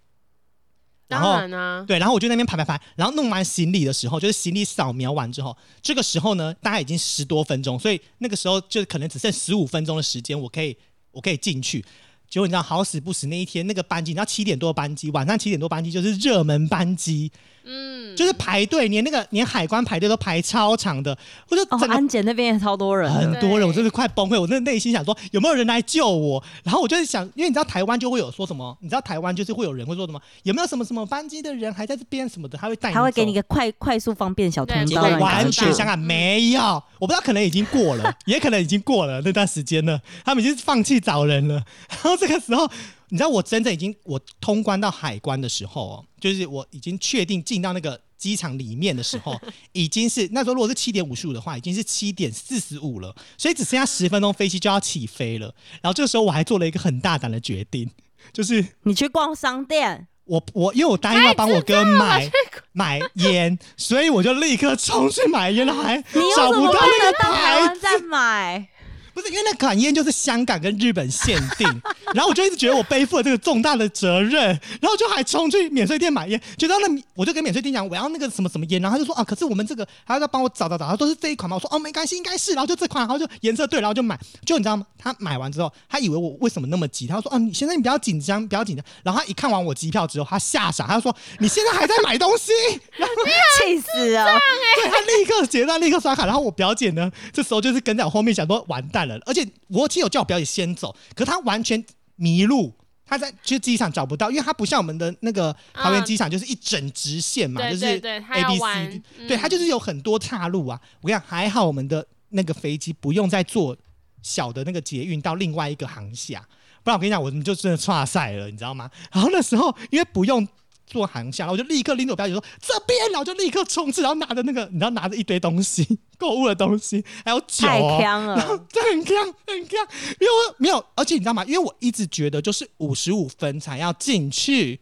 [1.09, 10.77] 然后当然啊，对，然后我就在那边排排排，然后弄完行李的时候，就是行李扫描完之后，这个时候呢，大概已经十多分钟，所以那个时候就可能只剩十五分钟的时间，我可以
[11.13, 11.85] 我可以进去。
[12.29, 17.31] 结果你知道好死不死那一天那个班机，你知道七点多班机，晚上七点多班机就是热门班机，
[17.67, 21.17] 嗯，就是排队，连那个连海关排队都排超长的，
[21.51, 24.41] 我就安检那边也超多人，很多人，我真的快崩溃。
[24.41, 26.43] 我真的内心想说，有没有人来救我？
[26.63, 36.63] 然后我就是想，因为你知道台湾就会有说什么，你知道台湾就是会有人会说什么，有没有什么什么班机的人还在这边什么的，他会带你，他会给你一个快快速方便小通道，完全香港没有，
[36.99, 41.57] 我不知道可能已经过了， 也可能已经过了那段时间了，他们已经放弃找人了。
[41.89, 42.69] 然后这个时候，
[43.09, 49.41] 你知道我真正已经我通关到海关的时候哦，就是我已经确定进到那个机场里面的时候，
[49.73, 55.55] 已经是那时候如果是七点五十五的话，已经是七点四十五了，所以只剩下十分钟飞机就要起飞了。
[55.83, 57.89] 然后这个时候我还做了一个很大胆的决定，
[58.33, 62.29] 就是你去逛商店，我我因为我答应要帮我哥买
[62.73, 65.97] 买烟，所以我就立刻冲去买烟，了还
[66.35, 68.69] 找不到那个台牌子，湾再买？
[69.17, 71.67] 不是因为那款烟就是香港跟日本限定，
[72.13, 74.49] 然后我就一直觉得我背负了这个重大的责任，
[74.79, 81.57] 然后就还冲去免税店买烟，觉得那我就跟免税店讲我要那个什么什么烟，然后他就说啊，可是我们这个还要再帮我找找找，他说是这一款吗？
[81.57, 84.85] 我说哦没关系，应该是，然后就这款，然后就颜色对，然后就买，就你知道吗？
[84.99, 92.53] 他买完之后，他以为我为什么那么急，他说啊，你现在你不要紧张，不要紧张，然后他一看完我机票之后，他吓傻，他说你现在还在买东西，
[93.57, 94.27] 气死了！
[94.77, 96.27] 对他立刻结账，立刻刷卡。
[96.27, 99.19] 然后我表姐呢，这时候就是跟在我后面，想说完蛋了。
[99.27, 101.85] 而且我其实有叫我表姐先走，可她完全
[102.17, 102.73] 迷路。
[103.09, 110.81] 她在去机场找不到，因为她不像我们的那个桃园机场，就是一整直线嘛，对就是对对，他 A 要 B 玩 C，D，、嗯对，它就是有很多岔路啊。
[111.01, 113.77] 我跟你讲，还好我们的那个飞机不用再坐
[114.23, 116.45] 小的那个捷运到另外一个航厦，
[116.83, 118.91] 不然我跟你讲，我们就真的岔赛了，你知道吗？
[119.13, 120.45] 然后那时候因为不用
[120.87, 129.17] 做航下，然后我就立刻拎着我表姐说这边，然后就立刻冲刺，然后拿着那个你知道拿着一堆东西， 购物的东西，还有酒、太哦，强然这很强
[129.47, 129.87] 很强，
[130.21, 131.45] 因为我没有，而且你知道吗？
[131.45, 134.81] 因为我一直觉得就是五十五分才要进去。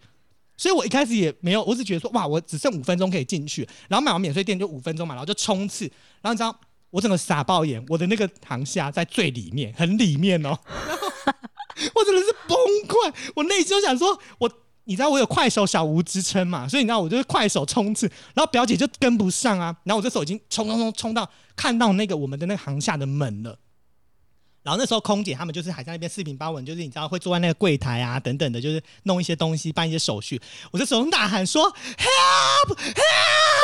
[0.57, 5.85] 所以我一开始也没有，我只觉得说哇，我只剩五分钟可以进去，然后买完免税店就五分钟嘛，然后就冲刺，
[6.23, 6.57] 然后你知道
[6.91, 11.09] 我整个傻爆眼，我的那个航下在最里面，很里面哦，然后
[11.97, 14.49] 我真的是崩溃，我内心就想说，我
[14.85, 23.59] 你知道我有快手小吴之称嘛，所以你知道我就是快手冲刺，然后表姐就跟不上啊，然后我这时候已经冲冲冲冲到看到那个我们的那个航下的门了。
[24.63, 30.41] 然后那时候空姐他们就是还在那边四平八稳，就是你知道会坐在那个柜台啊等等的，就是弄一些东西，办一些手续。
[30.71, 32.95] 我就手呐喊说 help help，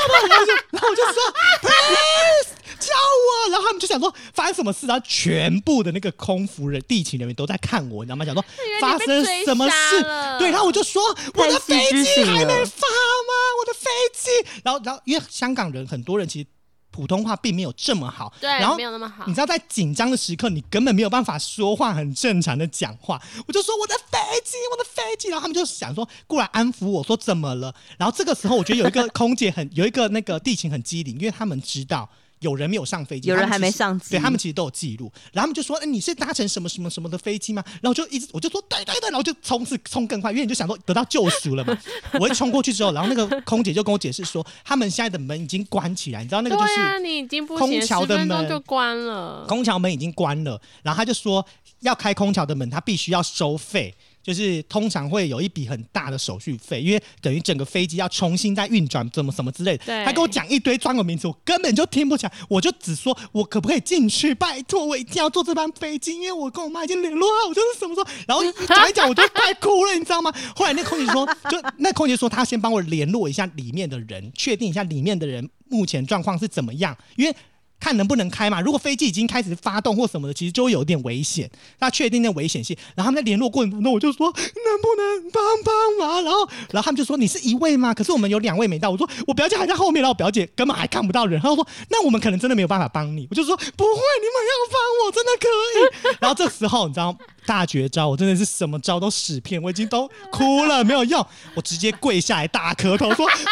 [0.09, 1.15] 然后我就然后我就说
[1.61, 8.25] please 叫我，然后他们就想说发生什么事，然后全部的那个空服人地勤人员都在看我，你知道吗？
[8.25, 8.45] 想说
[8.81, 10.03] 发生什么事？
[10.39, 11.03] 对，然后我就说
[11.35, 13.33] 我的飞机还没发吗？
[13.59, 14.31] 我的飞机，
[14.65, 16.47] 然后然后因为香港人很多人其实
[16.91, 23.21] 普通话并没有这么好，对然后没有那么好你知道在紧张的时刻，你根本没有办法说话很正常的讲话。
[23.47, 27.75] 我就说我的飞机，我的飞机，然后他们就想说过来安抚我说怎么了？
[27.97, 32.09] 然后这个时候我觉得有一个空姐很有一个那个地勤很机灵，因为他们知道。
[32.41, 35.13] 有人没有上飞机，有人还没上机对他们其实都有记录。
[35.33, 41.77] 然后他们就说：“哎、你是搭乘什么什么什么的飞机吗？”然后我就一直我就说：“对对对。”然后就冲刺冲更快，因为你就想说得到救赎了嘛。
[42.19, 49.45] 我一冲过去之后，然后那个空姐就跟我解释说，他们现在的门已经关起来，你知道那个就是对啊，你已经不空行，桥的门就关了。
[49.47, 51.45] 空桥门已经关了，然后他就说
[51.81, 59.85] 要开空桥的门，他必须要收费，就是通常会有一笔很大的手续费，因为等于整个飞机要重新再运转，怎么什么之类的。
[59.87, 70.33] 对他跟我讲一堆专有名词，我根本就听不起来，我就只说我可不可以进去，拜托，我一定要坐这班飞机，因为我跟我妈已经联络好，我就是什么时候，然后 讲一讲我就快哭了，你知道吗？
[70.55, 77.35] 后来那空姐说，就那空姐说她先帮我联络一下里面的人，确定一下里面的人目前状况是怎么样，因为。
[77.81, 78.61] 看能不能开嘛。
[78.61, 81.51] 如果飞机已经开始发动或什么的，其实就会有点危险。
[81.79, 86.23] 那确定那危险性，然后他们在联络过程中，我就说能不能帮帮忙？
[86.23, 87.95] 然后，然后他们就说你是一位吗？
[87.95, 88.91] 可是我们有两位没到。
[88.91, 91.41] 我说我表姐还在后面，然后我表姐根本还看不到人。
[91.41, 93.27] 他说那我们可能真的没有办法帮你。
[93.31, 96.17] 我就说不会，你们要帮我，真的可以。
[96.21, 97.17] 然后这时候你知道
[97.47, 103.43] 大绝招，我真的是什么招都使遍，我已经都哭了没有用，我直接跪下来大磕头说拜托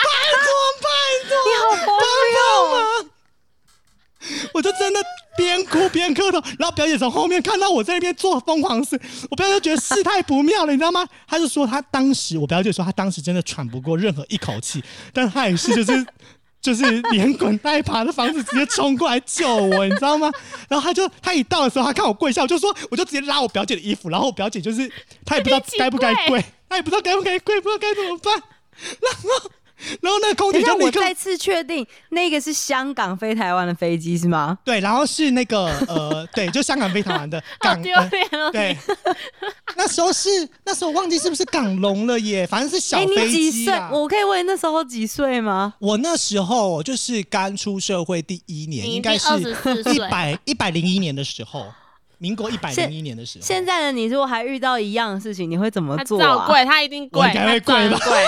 [0.83, 0.89] 拜
[1.29, 1.97] 托，你好荒
[3.03, 3.18] 谬！
[4.55, 5.01] 我就真的
[5.37, 9.01] 边哭边磕头，然后表姐从后面看到我在那边做疯狂事，
[9.31, 11.07] 我表姐就觉得事态不妙了，你知道吗？
[11.27, 16.07] 她就说她当时，我表姐说她当时真的喘不过任何一口气，但她也是就是。
[16.61, 20.29] 就是连滚带爬的房子直接冲过来救我，你知道吗？
[20.69, 24.91] 然后她就她一到的时候，她看我跪下，我就说我就直接拉我表姐的衣服，然后我表姐就是
[25.25, 28.35] 她也不知道该不该跪跪，她也不知道该不该跪，不知道该怎么办。
[29.01, 29.51] 然后
[30.03, 34.59] 然后那个空姐就立刻我再次确定，那个是香港飞台湾的飞机是吗？
[34.65, 38.51] 对，然后是那个呃， 对，就香港飞台湾的好港，丢呃脸哦！
[38.51, 38.77] 对，
[39.77, 40.29] 那时候是
[40.65, 43.91] 那时候忘记是不是港龙了耶，反正是小哎，飞你几岁机啊。？
[43.93, 45.75] 我可以问你那时候几岁吗？
[45.79, 49.29] 我那时候就是刚出社会第一年，你应该是
[49.95, 51.67] 一百一百零一年的时候，
[52.19, 53.45] 民国一百零一年的时候。
[53.45, 56.39] 现在的你如果还遇到一样的事情，你会怎么他做啊？
[56.39, 58.23] 他跪，他一定跪，我应该会跪吧跪，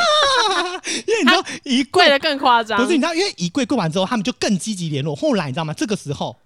[1.07, 2.83] 因为你知道一跪跪的更夸张。
[2.83, 5.15] 不是你知道，因为一跪跪完之后，他们就更积极联络。
[5.15, 5.75] 后来你知道吗？
[5.75, 6.37] 这个时候。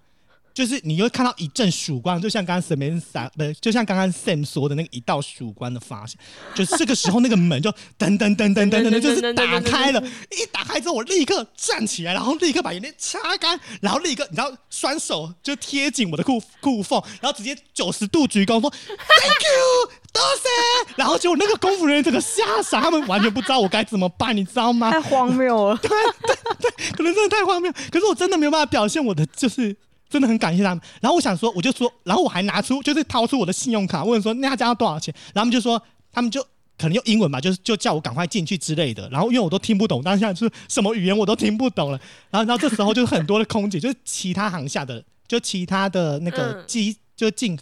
[0.54, 6.16] 就是你会看到一阵曙光，就像刚刚沈明撒，不，就像刚刚 Sam 说的那个一道曙光的发现，
[6.54, 10.00] 就是这个时候那个门就噔噔噔噔噔噔，就是打开了。
[10.30, 20.94] 一打开之后，我立刻站起来，然后立刻把眼泪擦干，然后立刻你知道双手就贴紧我的裤裤缝，然后直接九十度鞠躬说 Thank you，多谢。
[20.94, 24.92] 然后结果那个工服人员整个吓傻，他们完全不知道我该怎么办，你知道吗？
[24.92, 25.76] 太荒谬了！
[25.78, 29.76] 对对对可能真的太荒谬，可是我真的没有办法表现我的，就是
[30.14, 30.84] 真的很感谢他们。
[31.00, 35.12] 然后我想说，我就说，然后我还拿出，就是掏出我的信用卡，问说那家要多少钱？
[35.34, 36.40] 然后他们就说，他们就
[36.78, 39.08] 可能用英文吧，就是就叫我赶快进去之类的。
[39.08, 42.00] 然后因为我都听不懂，当下就是什么语言我都听不懂了。
[42.30, 47.58] 然后然后这时候就是很多的空姐，就是其他航下的，就其他的那个嗯机，就进。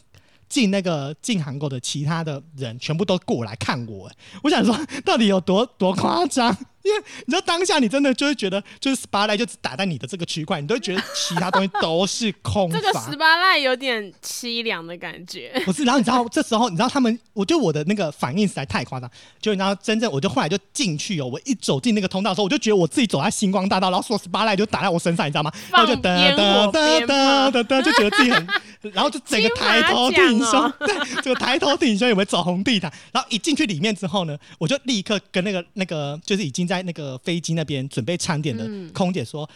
[0.49, 4.11] 进那个进航沟的其他的人全部都过来看我，
[4.43, 6.55] 我想说到底有多多夸张？
[6.85, 13.17] 你知道当下你真的就会觉得，就是 spotlight 就只打在你的这个区块，你都会觉得其他东西都是空 这个乏十。
[13.17, 15.53] 八赖有点凄凉的感觉。
[15.65, 19.09] 不是，然后你知道这时候，你知道他们，我觉得我的那个反应实在太夸张。
[19.41, 25.53] 就你知道，真正我就后来就进去哦，我一走进那个通道的时候，我就觉得我自己走在星光大道，然后说十八赖就打在我身上，你知道吗？
[25.71, 28.49] 然后就放烟火鞭炮哒哒，就觉得自己很，
[28.93, 32.93] 然后就整个抬头挺胸对，这个抬头挺胸有没有走红地毯？
[33.13, 39.47] 然后一进去里面之后呢，我就立刻跟那个那个就是已经在那个飞机那边准备餐点的嗯空姐说。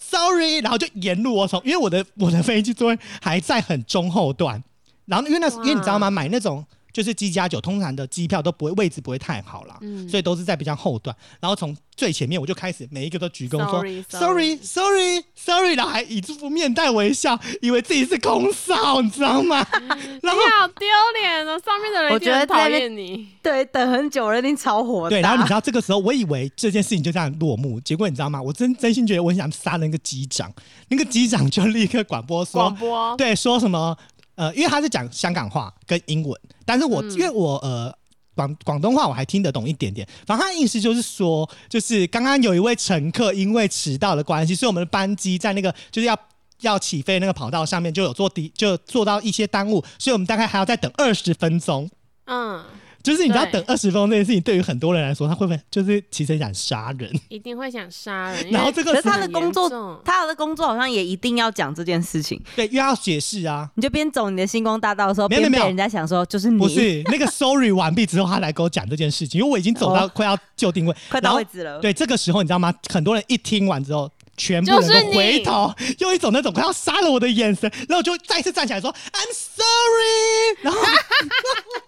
[0.00, 4.62] Sorry，然后就沿路我从，因为我的我的飞机座位还在很中后段，
[5.06, 6.08] 然后因为那因为你知道吗？
[6.08, 6.64] 买那种
[6.98, 11.16] 就是机加酒，通常的机票都不会位置不会太好啦，嗯所以都是在比较后段。
[11.38, 19.64] 然后从最前面我就开始每一个都鞠躬说 Sorry, sorry sorry sorry，然后还以这副面带微笑，以为自己是空少，你知道吗？
[19.70, 20.88] 然后你好丢
[21.22, 21.60] 脸哦！
[21.64, 23.28] 上面的人我觉得讨厌你。
[23.40, 25.10] 对，等很久了，一定超火大。
[25.10, 28.42] 对，然后你知道这个时候，我以为这件事情就这样落幕，结果你知道吗？
[28.42, 30.52] 我真真心觉得我很想杀那个机长，
[30.88, 33.96] 那个机长就立刻广播说广，播，对，说什么
[34.34, 37.92] 呃，因为他是讲香港话跟英文，但是我、嗯因为我呃。
[38.38, 46.16] 广广东话我还听得懂一点点，反正他的意思就是说，就是刚刚有一位乘客因为迟到的关系，所以我们的班机在那个就是要
[46.60, 51.90] 要起飞的那个跑道上面就有做的，就做到一些耽误，所以我们大概还要再等二十分钟。
[52.26, 52.62] 嗯，
[53.08, 57.10] 就是你知道等二十分钟这件事情，对于很多人来说，他会不会就是其实很想杀人？
[57.30, 58.50] 一定会想杀人。
[58.50, 62.38] 然后这个可是他的工作他的工作好像也一定要讲这件事情。
[62.54, 63.66] 对，又要解释啊。
[63.76, 71.78] 你就边走你的星光大道的时候，没有没有边被人家想说就是你，不是那个 sorry 完毕之后，他来跟我讲这件事情，因为我已经走到哦 快要就定位，快到位置了。
[71.80, 72.74] 对，这个时候你知道吗？
[72.92, 74.76] 很多人一听完之后，全部
[75.14, 80.58] 回头，用一种那种快要杀了我的眼神，然后我就再次站起来说 I'm sorry。
[80.62, 80.78] 然后，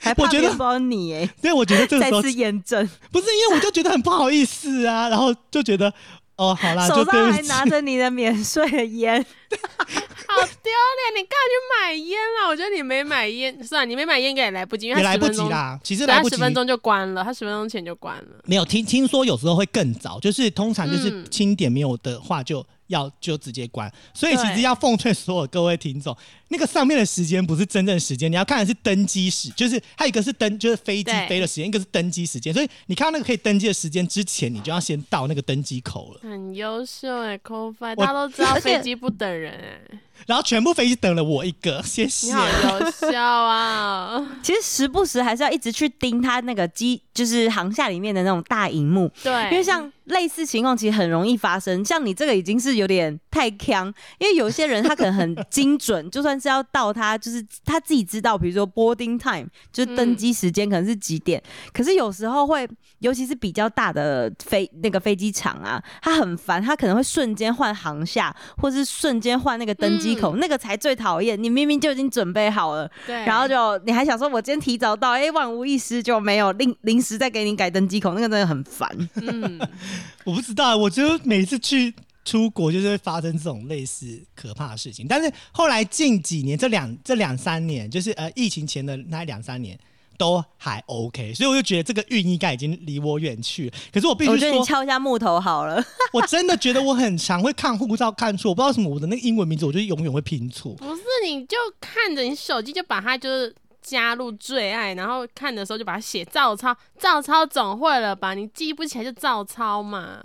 [0.00, 5.92] 还怕我觉得你哎， 对，我觉得这个 时候再次验证，不是因为我就觉得很不好意思啊，然后就觉得
[6.36, 7.04] 哦，好啦，就手。
[7.04, 9.22] 上还拿着你的免税的烟，
[9.52, 11.16] 好丢脸！
[11.16, 12.48] 你干嘛去买烟啦？
[12.48, 16.30] 我觉得你没买烟，算了，你没买烟应该也来不及，因为也来不他十分钟，及啦，其实对来不及。
[16.30, 18.40] 他十分钟就关了，他十分钟前就关了。
[18.44, 26.16] 没有听听说有时候会更早，就是通常就是嗯清点没有的话就要就直接关，所以其实要奉劝所有各位听众，
[26.52, 42.32] 那个上面的时间不是真正时间，你要看的是登机时，就是还有一个是登就是飞机对飞的时间，一个是登机时间，所以你看到那个可以登机的时间之前，你就要先到那个登机口了，很优秀哎 c o f i 我大家都知道飞机不等人哎、 然后全部飞机等了我一个，谢谢你。
[42.32, 44.28] 好优秀啊！
[44.42, 51.84] 其实时不时还是要一直去盯他那个机，就是航下里面的那种大荧幕，对，因为像类似情况其实很容易发生。
[51.84, 53.86] 像你这个已经是有点太强，
[54.18, 62.68] 因为有些人他可能很精准，就算是要到他就是他自己知道，比如说 boarding time 就是登机时间可能是几点，可是有时候会，
[62.98, 71.40] 尤其是比较大的飞那个飞机场啊，他很烦，他可能会瞬间换航下，或是瞬间换那个登机口，那个才最讨厌。
[71.40, 72.90] 你明明就已经准备好了。
[73.06, 78.88] 对，然后就你还想说，我今天提早到，哎、万无一失就没有临临时再给你改登机口，那个真的很烦。
[79.14, 79.60] 嗯，
[80.24, 81.94] 我不知道，我觉得每次去
[82.24, 85.06] 出国就是会发生这种类似可怕的事情。
[85.08, 89.78] 但是后来近几年，这两这两三年，就是呃疫情前的那两三年。
[90.18, 93.72] 都还 OK，所以我就觉得这个运应该已经离我远去了。
[93.90, 95.82] 可是我必须说，我觉得你敲一下木头好了。
[96.12, 100.74] 我真的觉得我很常会看护照看错，我不知道为什么我的那个英文名字，我就永远会拼错。
[100.74, 108.34] 不是，你就看着你手机就把它就是加入最爱，然后看的时候就把它写照抄，照抄总会了吧？
[108.34, 110.22] 你记不起来就照抄嘛。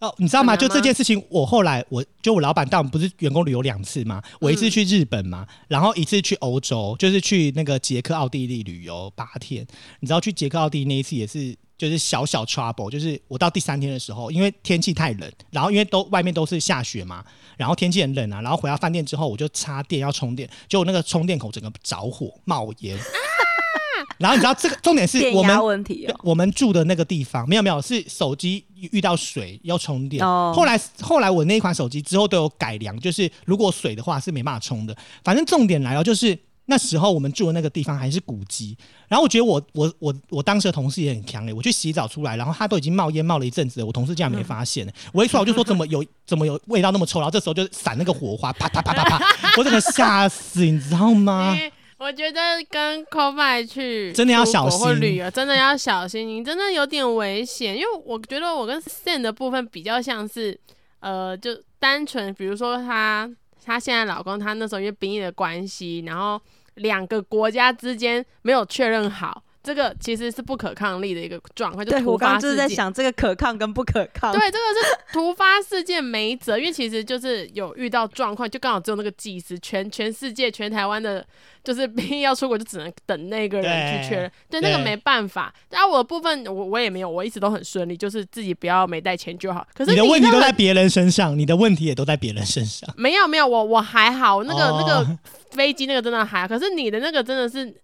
[0.00, 0.56] 哦，你知道吗？
[0.56, 9.66] 就这件事情，我后来我就我老板带我们不是员工旅游两次嘛，我一次去日本嘛，然后一次去欧洲，就是去那个捷克、奥地利旅游八天。
[10.00, 11.56] 你知道去捷克、奥地利那一次也是。
[11.78, 17.22] 就是小小 trouble，就是我到第三天的时候，因为天气太冷，然后因为都外面都是下雪嘛，
[17.58, 22.96] 然后天气很冷啊，然后回到饭店之后，我就插电要充电，结果那个充电口整个着火冒烟，
[24.16, 26.18] 然后你知道这个重点是电我们压问题哦。
[26.22, 30.24] 我们住的那个地方没有没有，是手机遇到水要充电。
[30.24, 34.96] 哦后来后来我那一款手机之后都有改良，就是如果水的话是没办法充的。
[35.24, 38.76] 反正重点来了，就是那时候我们住的那个地方还是古迹。
[39.08, 49.24] 然后我觉得我我我我当时的同事也很强烈，我去洗澡出来，然后他都已经冒烟冒了一阵子了，我同事竟然没发现、我一出来我就说怎么有怎么有味道那么臭，然后这时候就闪那个火花，啪啪啪啪啪，
[49.56, 51.56] 我整个吓死，你知道吗？
[51.98, 57.74] 我觉得跟 c o b a 去真的要小心或旅游真的要小心，你真的有点危险。
[57.74, 60.58] 因为我觉得我跟 Sen 的部分比较像是，
[61.00, 63.28] 呃，就单纯，比如说她
[63.64, 66.40] 她现在老公他那时候因为兵役的关系，然后
[66.74, 69.42] 两个国家之间没有确认好。
[69.66, 72.56] 这个其实是不可抗力的一个状况，就对突我刚刚就是。
[72.56, 74.32] 在想这个可抗跟不可抗。
[74.32, 81.26] 对，这个是突发事件没辙，因为其实就是有遇到状况，就刚好只有那个技师，全全世界全台湾的，
[81.64, 85.52] 就是兵役要出国就只能等那个人去确认，对，那个没办法。
[85.70, 89.66] 然后我的部分我我也没有，我一直都很顺利，就是自己不要没带钱就好。
[89.74, 92.88] 可是你的问题都在别人身上，你的问题也都在别人身上。
[92.96, 95.18] 没有没有，我我还好，那个、哦那个
[95.50, 97.74] 飞机那个真的还好，可是你的那个真的是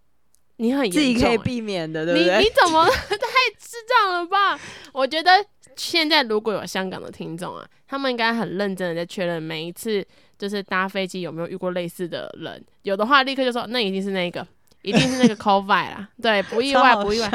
[0.57, 2.39] 你很严自己可以避免的，对不对？
[2.39, 3.17] 你你怎么 太
[3.59, 4.59] 智障了吧？
[4.93, 5.31] 我觉得
[5.77, 10.05] 现在如果有香港的听众啊，他们应该很认真的在确认每一次
[10.39, 14.47] 就是搭飞机有没有遇过类似的人，有的话立刻就说那一定是那个，
[14.83, 17.31] 一定是那个 COVID 啦，对，不意外不意外，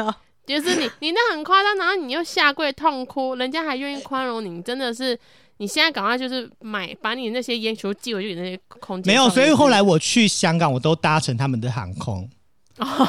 [0.46, 5.18] 就是你你那很夸张，然后你又下跪痛哭，人家还愿意宽容你，你真的是。
[5.60, 9.10] 你现在赶快就是买，把你那些烟球寄回去给那些空姐。
[9.10, 12.30] 没有，所以后来我去香港，我都搭乘他们的航空，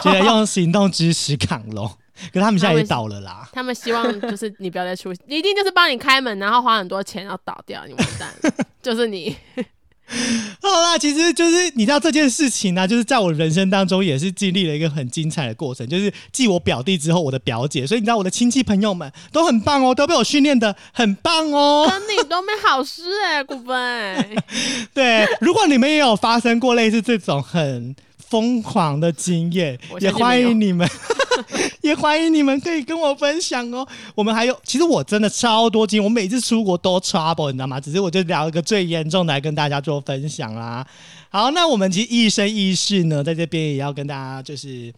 [0.04, 1.90] 觉得用行动支持港龙。
[2.34, 3.48] 可是他们现在也倒了啦。
[3.54, 9.36] 他们希望就是你不要再出，一定就是帮你开门，然后花很多钱，然后倒掉，你完蛋了， 就是你。
[10.60, 21.88] 好啦，其实就是你知道这件事情呢、就是在我人生当中也是经历了一个很精彩的过程，就是继我表弟之后，我的表姐，所以你知道我的亲戚朋友们都很棒哦，都被我训练的很棒哦。
[21.88, 24.36] 跟你都没好事哎、古芬。
[24.96, 27.96] 对，如果你们也有发生过类似这种很
[28.30, 30.88] 疯狂的经验，也欢迎你们，
[31.82, 33.88] 也欢迎你们可以跟我分享哦。
[34.16, 37.80] 我们还有，其实我真的超多经验，我每次出国都 trouble，你知道吗？
[37.80, 40.86] 只是我就聊一个最严重的来跟大家做分享啦。
[41.30, 44.94] 好，那我们其实一生一世呢，在这边也要跟大家就是。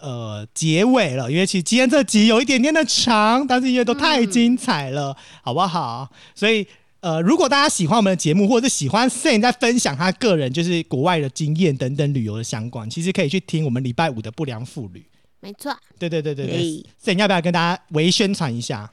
[0.00, 5.12] 呃，结尾了，因为其实今天这集有一点点的长，但是因为都太精彩了，
[5.42, 6.08] 好不好？
[6.36, 6.64] 所以
[7.00, 15.04] 呃，如果大家喜欢我们的节目，或者是喜欢 s a n 在分享他个人就是国外的经验等等旅游的相关，其实可以去听我们礼拜五的不良妇女。
[15.40, 18.90] 没错，对对对对对耶，Sen 要不要跟大家微宣传一下？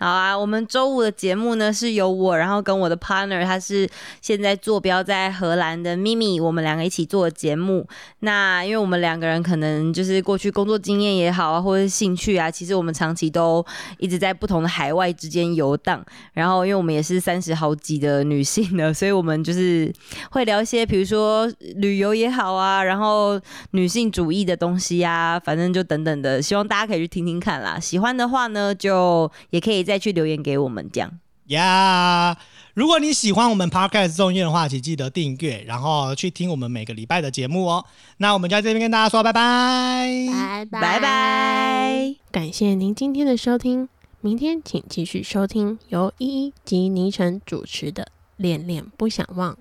[0.00, 3.86] 好啊，我们周五的节目呢是由我，然后跟我的 partner，他是
[4.22, 7.86] 现在坐标在荷兰的咪咪，我们两个一起做节目。
[8.20, 13.62] 那因为我们两个人可能就是过去工作经验也好啊，或者是兴趣啊，其实我们长期都
[13.98, 16.02] 一直在不同的海外之间游荡。
[16.32, 19.92] 然后因为我们也是三十好几的女性呢，所以我们就是
[20.30, 21.46] 会聊一些，比如说
[21.76, 23.38] 旅游也好啊，然后
[23.72, 27.78] 女性主义的东西啊，反正就等等的，希望大家可以去听听看啦。
[27.78, 31.18] 喜欢的话呢，就也可以再去留言给我们这样。
[31.46, 32.38] 呀、
[32.74, 37.84] 如果你喜欢我们 Podcast 中业的话，请记得订阅，然后去听我们每个礼拜的节目哦。
[38.18, 40.06] 那我们就在这边跟大家说拜拜。
[40.30, 42.14] 拜拜拜拜。
[42.30, 43.88] 感谢您今天的收听，
[44.20, 48.04] 明天请继续收听由依依及倪晨主持的
[48.36, 49.52] 《恋恋不想忘》。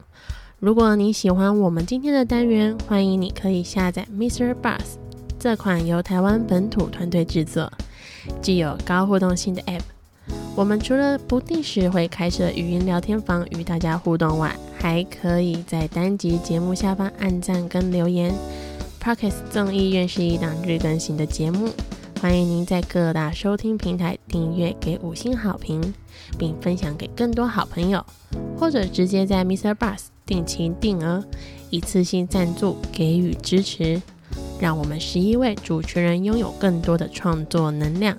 [0.60, 4.54] 如果你喜欢我们今天的单元，欢迎你可以下载 Mr.
[4.54, 4.98] Bus
[5.40, 7.72] 这款由台湾本土团队制作、
[8.44, 9.82] 具有高互动性的 App。
[10.60, 18.36] 我们除了不定时会开设语音聊天房与大家互动外，还可以在单集节目下方按赞跟留言。
[19.02, 21.70] Pockets 众议院是一档日更新的节目，
[22.20, 25.94] 欢迎您在各大收听平台订阅，给五星好评，
[26.38, 28.06] 并分享给更多好朋友，
[28.58, 29.74] 或者直接在 Mr.
[29.74, 31.24] Bus 定期定额
[31.70, 34.02] 一次性赞助给予支持，
[34.60, 38.18] 让我们十一位主持人拥有更多的创作能量，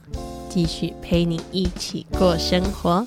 [0.51, 3.07] 继续陪你一起过生活。